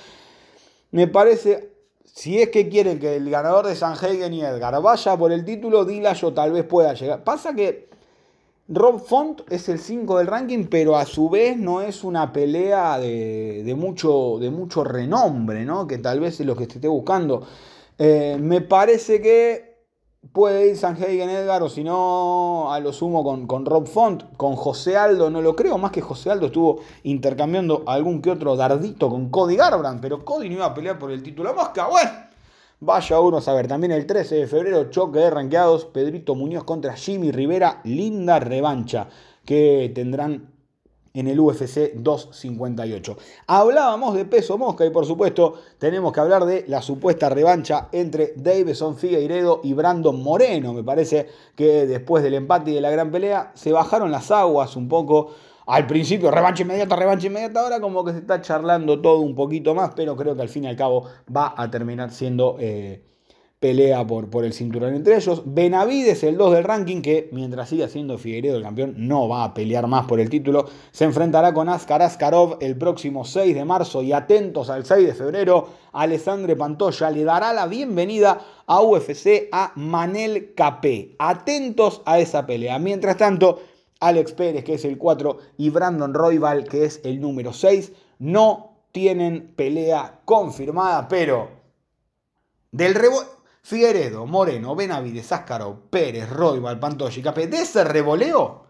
[0.92, 1.75] Me parece
[2.16, 5.84] si es que quieren que el ganador de Sanhagen y Edgar vaya por el título,
[5.84, 7.22] Dillashaw tal vez pueda llegar.
[7.22, 7.90] Pasa que
[8.68, 12.98] Rob Font es el 5 del ranking, pero a su vez no es una pelea
[12.98, 15.86] de, mucho, de mucho renombre, ¿no?
[15.86, 17.46] Que tal vez es lo que esté buscando.
[17.98, 19.75] Eh, me parece que
[20.32, 24.24] Puede ir Sanhagen Edgar o si no, a lo sumo con, con, Rob Font.
[24.36, 28.56] Con José Aldo no lo creo, más que José Aldo estuvo intercambiando algún que otro
[28.56, 31.86] dardito con Cody Garbrandt, pero Cody no iba a pelear por el título mosca.
[31.88, 32.10] Bueno,
[32.80, 33.68] vaya uno a saber.
[33.68, 39.08] También el 13 de febrero, choque de ranqueados, Pedrito Muñoz contra Jimmy Rivera, linda revancha
[39.44, 40.55] que tendrán
[41.16, 43.16] en el UFC 258.
[43.46, 48.34] Hablábamos de peso mosca y por supuesto tenemos que hablar de la supuesta revancha entre
[48.36, 50.72] Davison Figueiredo y Brandon Moreno.
[50.72, 54.76] Me parece que después del empate y de la gran pelea se bajaron las aguas
[54.76, 55.30] un poco.
[55.66, 59.74] Al principio, revancha inmediata, revancha inmediata, ahora como que se está charlando todo un poquito
[59.74, 62.56] más, pero creo que al fin y al cabo va a terminar siendo...
[62.60, 63.02] Eh,
[63.58, 65.42] pelea por, por el cinturón entre ellos.
[65.46, 69.54] Benavides, el 2 del ranking, que mientras siga siendo Figueiredo el campeón, no va a
[69.54, 70.66] pelear más por el título.
[70.92, 75.14] Se enfrentará con Askar Askarov el próximo 6 de marzo y atentos al 6 de
[75.14, 81.16] febrero, Alessandre Pantoya le dará la bienvenida a UFC a Manel Capé.
[81.18, 82.78] Atentos a esa pelea.
[82.78, 83.60] Mientras tanto,
[84.00, 88.76] Alex Pérez, que es el 4, y Brandon Royval, que es el número 6, no
[88.92, 91.48] tienen pelea confirmada, pero
[92.72, 93.35] del rebote
[93.66, 98.64] Figueredo, Moreno, Benavides, Záscaro, Pérez, Roy, Valpantoya y Capé, de ese revoleo,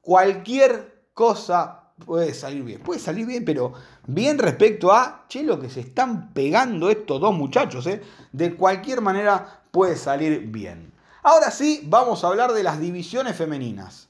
[0.00, 2.82] cualquier cosa puede salir bien.
[2.82, 3.72] Puede salir bien, pero
[4.04, 8.02] bien respecto a, che, lo que se están pegando estos dos muchachos, ¿eh?
[8.32, 10.92] de cualquier manera puede salir bien.
[11.22, 14.08] Ahora sí, vamos a hablar de las divisiones femeninas.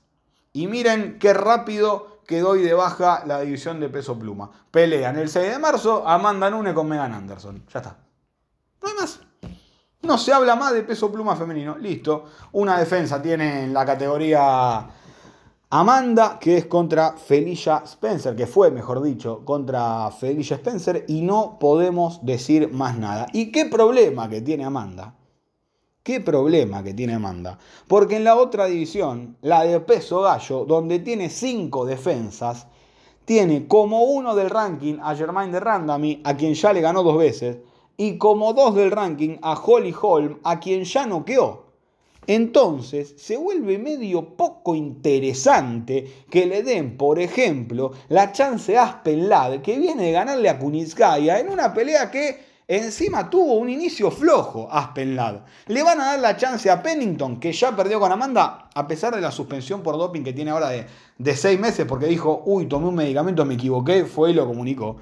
[0.55, 4.51] Y miren qué rápido quedó hoy de baja la división de peso pluma.
[4.71, 7.67] Pelean el 6 de marzo Amanda Nunes con Megan Anderson.
[7.71, 7.99] Ya está.
[8.81, 9.21] No hay más.
[10.03, 11.79] No se habla más de peso pluma femenino.
[11.79, 12.25] Listo.
[12.53, 14.89] Una defensa tiene en la categoría
[15.71, 21.57] Amanda, que es contra Felicia Spencer, que fue, mejor dicho, contra Felicia Spencer, y no
[21.59, 23.27] podemos decir más nada.
[23.33, 25.15] ¿Y qué problema que tiene Amanda?
[26.03, 27.59] ¿Qué problema que tiene Amanda?
[27.87, 32.67] Porque en la otra división, la de peso gallo, donde tiene cinco defensas,
[33.25, 37.17] tiene como uno del ranking a Germain de Randami, a quien ya le ganó dos
[37.17, 37.59] veces,
[37.97, 41.63] y como dos del ranking a Holly Holm, a quien ya noqueó.
[42.27, 49.29] Entonces se vuelve medio poco interesante que le den, por ejemplo, la chance a Aspen
[49.29, 54.13] Ladd, que viene de ganarle a Kunitskaya en una pelea que encima tuvo un inicio
[54.13, 55.41] flojo Aspen Ladd.
[55.67, 59.13] Le van a dar la chance a Pennington, que ya perdió con Amanda, a pesar
[59.15, 60.87] de la suspensión por doping que tiene ahora de,
[61.19, 64.97] de seis meses, porque dijo, uy, tomé un medicamento, me equivoqué, fue y lo comunicó.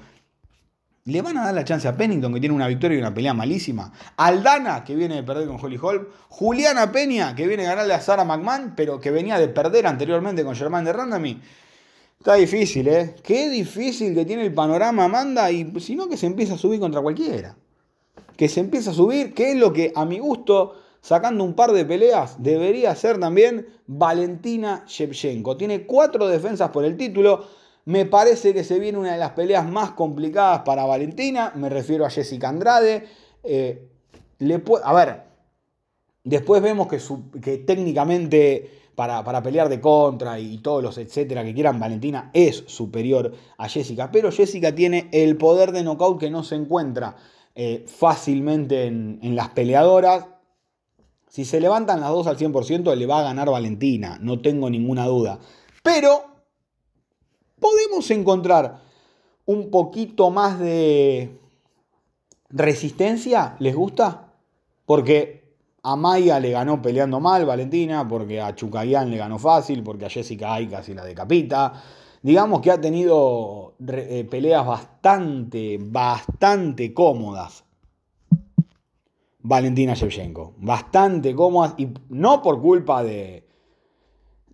[1.05, 3.33] Le van a dar la chance a Pennington, que tiene una victoria y una pelea
[3.33, 3.91] malísima.
[4.17, 6.07] Aldana, que viene de perder con Holly Holm.
[6.29, 10.43] Juliana Peña, que viene a ganarle a Sarah McMahon, pero que venía de perder anteriormente
[10.43, 11.41] con Germain de Randami.
[12.19, 13.15] Está difícil, ¿eh?
[13.23, 16.79] Qué difícil que tiene el panorama Amanda y si no que se empieza a subir
[16.79, 17.57] contra cualquiera.
[18.37, 21.71] Que se empieza a subir, que es lo que a mi gusto, sacando un par
[21.71, 25.57] de peleas, debería ser también Valentina Shevchenko.
[25.57, 27.43] Tiene cuatro defensas por el título.
[27.85, 31.51] Me parece que se viene una de las peleas más complicadas para Valentina.
[31.55, 33.07] Me refiero a Jessica Andrade.
[33.43, 33.87] Eh,
[34.39, 35.23] le a ver,
[36.23, 41.79] después vemos que, técnicamente para, para, pelear de contra y todos los etcétera que quieran,
[41.79, 44.11] Valentina es superior a Jessica.
[44.11, 47.15] Pero Jessica tiene el poder de knockout que no se encuentra
[47.55, 50.27] eh, fácilmente en, en las peleadoras.
[51.27, 55.05] Si se levantan las dos al 100%, le va a ganar Valentina, no tengo ninguna
[55.05, 55.39] duda.
[55.81, 56.30] Pero
[57.61, 58.81] podemos encontrar
[59.45, 61.39] un poquito más de
[62.49, 64.33] resistencia, ¿les gusta?
[64.85, 70.05] Porque a Maya le ganó peleando mal Valentina, porque a Chucayán le ganó fácil, porque
[70.05, 71.73] a Jessica Ay casi la decapita.
[72.21, 77.63] Digamos que ha tenido eh, peleas bastante, bastante cómodas.
[79.39, 80.53] Valentina Shevchenko.
[80.57, 83.47] Bastante cómodas y no por culpa de,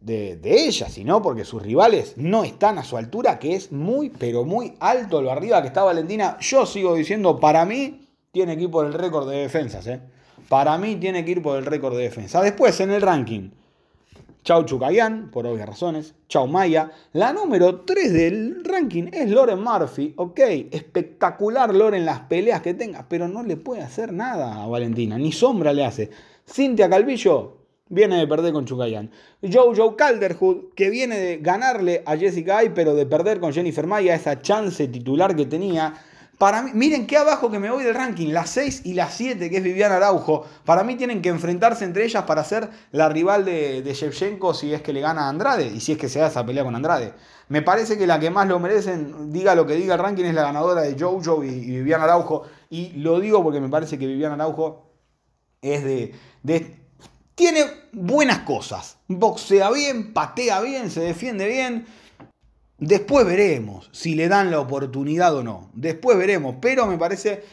[0.01, 4.45] de, ella, sino porque sus rivales no están a su altura, que es muy, pero
[4.45, 6.37] muy alto lo arriba que está Valentina.
[6.39, 9.87] Yo sigo diciendo, para mí, tiene que ir por el récord de defensas.
[9.87, 10.01] ¿eh?
[10.49, 12.41] Para mí, tiene que ir por el récord de defensa.
[12.41, 13.49] Después, en el ranking,
[14.47, 16.15] Chau Chukayan, por obvias razones.
[16.29, 16.89] Chau Maya.
[17.11, 20.13] La número 3 del ranking es Loren Murphy.
[20.15, 20.39] Ok,
[20.71, 25.33] espectacular Loren las peleas que tenga, pero no le puede hacer nada a Valentina, ni
[25.33, 26.11] sombra le hace.
[26.49, 27.56] Cintia Calvillo,
[27.89, 29.11] Viene de perder con Chukayan.
[29.41, 34.13] Jojo Calderwood, que viene de ganarle a Jessica Ay, pero de perder con Jennifer Maya,
[34.13, 35.93] esa chance titular que tenía.
[36.37, 39.49] Para mí, miren qué abajo que me voy del ranking, las 6 y las 7,
[39.49, 40.45] que es Viviana Araujo.
[40.65, 44.81] Para mí tienen que enfrentarse entre ellas para ser la rival de, Shevchenko si es
[44.81, 47.13] que le gana a Andrade y si es que se da esa pelea con Andrade.
[47.47, 50.35] Me parece que la que más lo merecen, diga lo que diga el ranking, es
[50.35, 52.43] la ganadora de Jojo y, y Viviana Araujo.
[52.69, 54.91] Y lo digo porque me parece que Viviana Araujo
[55.61, 56.13] es de
[57.37, 58.97] tiene buenas cosas.
[59.07, 61.85] Boxea bien, patea bien, se defiende bien.
[62.79, 65.69] Después veremos si le dan la oportunidad o no.
[65.75, 66.55] Después veremos.
[66.59, 67.43] Pero me parece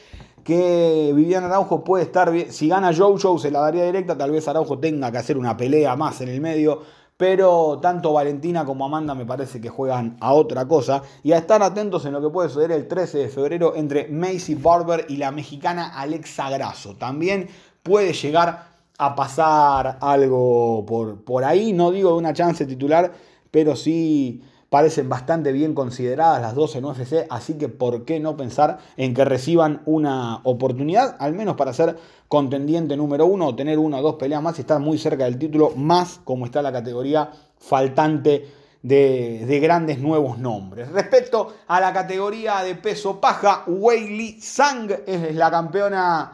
[0.43, 2.51] que Viviana Araujo puede estar bien.
[2.51, 4.17] Si gana Jojo se la daría directa.
[4.17, 6.81] Tal vez Araujo tenga que hacer una pelea más en el medio.
[7.19, 11.03] Pero tanto Valentina como Amanda me parece que juegan a otra cosa.
[11.23, 14.55] Y a estar atentos en lo que puede suceder el 13 de febrero entre Macy
[14.55, 16.97] Barber y la mexicana Alexa Grasso.
[16.97, 17.49] También
[17.83, 21.73] puede llegar a pasar algo por, por ahí.
[21.73, 23.13] No digo de una chance titular,
[23.51, 24.43] pero sí
[24.75, 29.15] parecen bastante bien consideradas las dos en UFC, así que ¿por qué no pensar en
[29.15, 34.03] que reciban una oportunidad, al menos para ser contendiente número uno o tener una o
[34.03, 38.49] dos peleas más y estar muy cerca del título, más como está la categoría faltante
[38.83, 40.91] de, de grandes nuevos nombres.
[40.91, 46.33] Respecto a la categoría de peso paja, Weili Sang es la campeona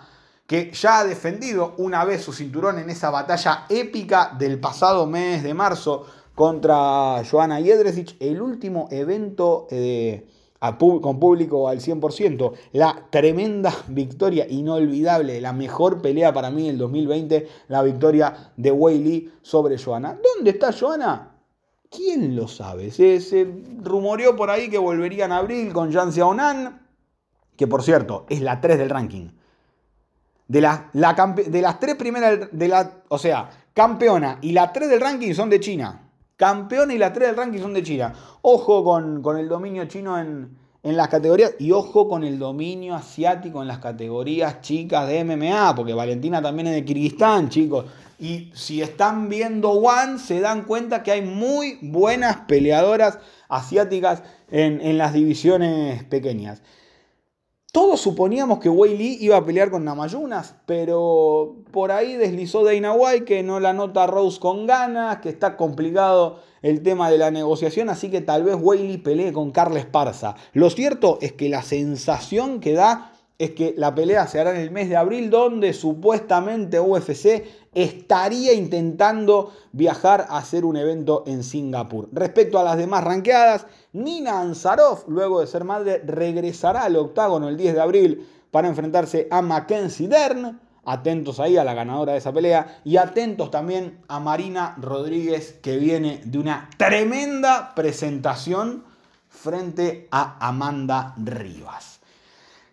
[0.50, 5.44] que ya ha defendido una vez su cinturón en esa batalla épica del pasado mes
[5.44, 10.26] de marzo contra Joana Jedrzejczyk, el último evento eh,
[10.58, 17.46] con público al 100%, la tremenda victoria inolvidable, la mejor pelea para mí del 2020,
[17.68, 20.18] la victoria de Wei sobre Joana.
[20.34, 21.36] ¿Dónde está Joana?
[21.88, 22.90] ¿Quién lo sabe?
[22.90, 23.46] Se,
[23.84, 26.88] rumoreó por ahí que volverían a abril con Jan Xiaonan,
[27.54, 29.28] que por cierto es la 3 del ranking
[30.50, 35.00] de, la, de las tres primeras, de la, o sea, campeona y la tres del
[35.00, 36.08] ranking son de China.
[36.36, 38.12] Campeona y la tres del ranking son de China.
[38.42, 43.62] Ojo con, el dominio chino en, en las categorías, y ojo con el dominio asiático
[43.62, 47.84] en las categorías chicas de MMA, porque Valentina también es de Kirguistán, chicos.
[48.18, 54.80] Y si están viendo One, se dan cuenta que hay muy buenas peleadoras asiáticas en,
[54.80, 56.60] en las divisiones pequeñas.
[57.72, 63.24] Todos suponíamos que Wei iba a pelear con Namayunas, pero por ahí deslizó Dana White
[63.24, 67.88] que no la nota Rose con ganas, que está complicado el tema de la negociación,
[67.88, 70.34] así que tal vez Wei Lee pelee con Carles Parza.
[70.52, 73.09] Lo cierto es que la sensación que da
[73.40, 78.52] es que la pelea se hará en el mes de abril, donde supuestamente UFC estaría
[78.52, 82.10] intentando viajar a hacer un evento en Singapur.
[82.12, 87.56] Respecto a las demás ranqueadas, Nina Ansarov, luego de ser madre, regresará al octágono el
[87.56, 90.60] 10 de abril para enfrentarse a Mackenzie Dern.
[90.84, 95.78] Atentos ahí a la ganadora de esa pelea y atentos también a Marina Rodríguez que
[95.78, 98.84] viene de una tremenda presentación
[99.30, 101.99] frente a Amanda Rivas.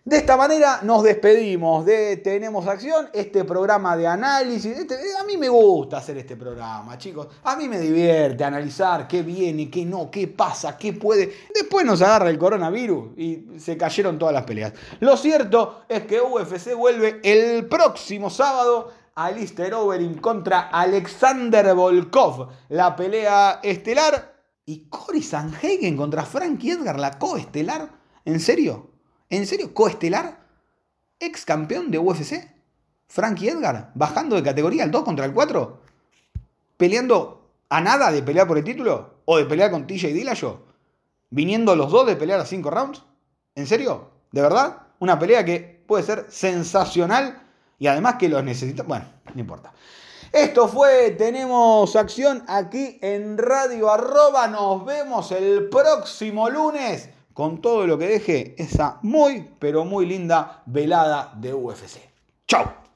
[0.08, 4.74] De esta manera nos despedimos de Tenemos Acción, este programa de análisis.
[4.74, 7.28] Este, a mí me gusta hacer este programa, chicos.
[7.44, 11.30] A mí me divierte analizar qué viene, qué no, qué pasa, qué puede.
[11.54, 14.72] Después nos agarra el coronavirus y se cayeron todas las peleas.
[15.00, 22.48] Lo cierto es que UFC vuelve el próximo sábado a Lister Overeem contra Alexander Volkov.
[22.70, 24.36] La pelea estelar.
[24.64, 27.90] Y Cory Sanhagen contra Frankie Edgar, la coestelar.
[28.24, 28.97] ¿En serio?
[29.30, 29.74] ¿En serio?
[29.74, 30.38] ¿Coestelar?
[31.20, 32.58] ¿Ex campeón de UFC?
[33.08, 35.80] Frankie Edgar, bajando de categoría al 2 contra el 4,
[36.76, 40.60] peleando a nada de pelear por el título, o de pelear con TJ Dillashaw,
[41.30, 43.02] viniendo los dos de pelear a 5 rounds.
[43.54, 44.10] ¿En serio?
[44.30, 44.78] ¿De verdad?
[45.00, 47.42] Una pelea que puede ser sensacional
[47.78, 48.82] y además que los necesita.
[48.82, 49.72] Bueno, no importa.
[50.32, 54.46] Esto fue Tenemos Acción aquí en Radio Arroba.
[54.46, 57.08] Nos vemos el próximo lunes
[57.38, 62.00] con todo lo que deje esa muy, pero muy linda velada de UFC.
[62.48, 62.87] ¡Chao!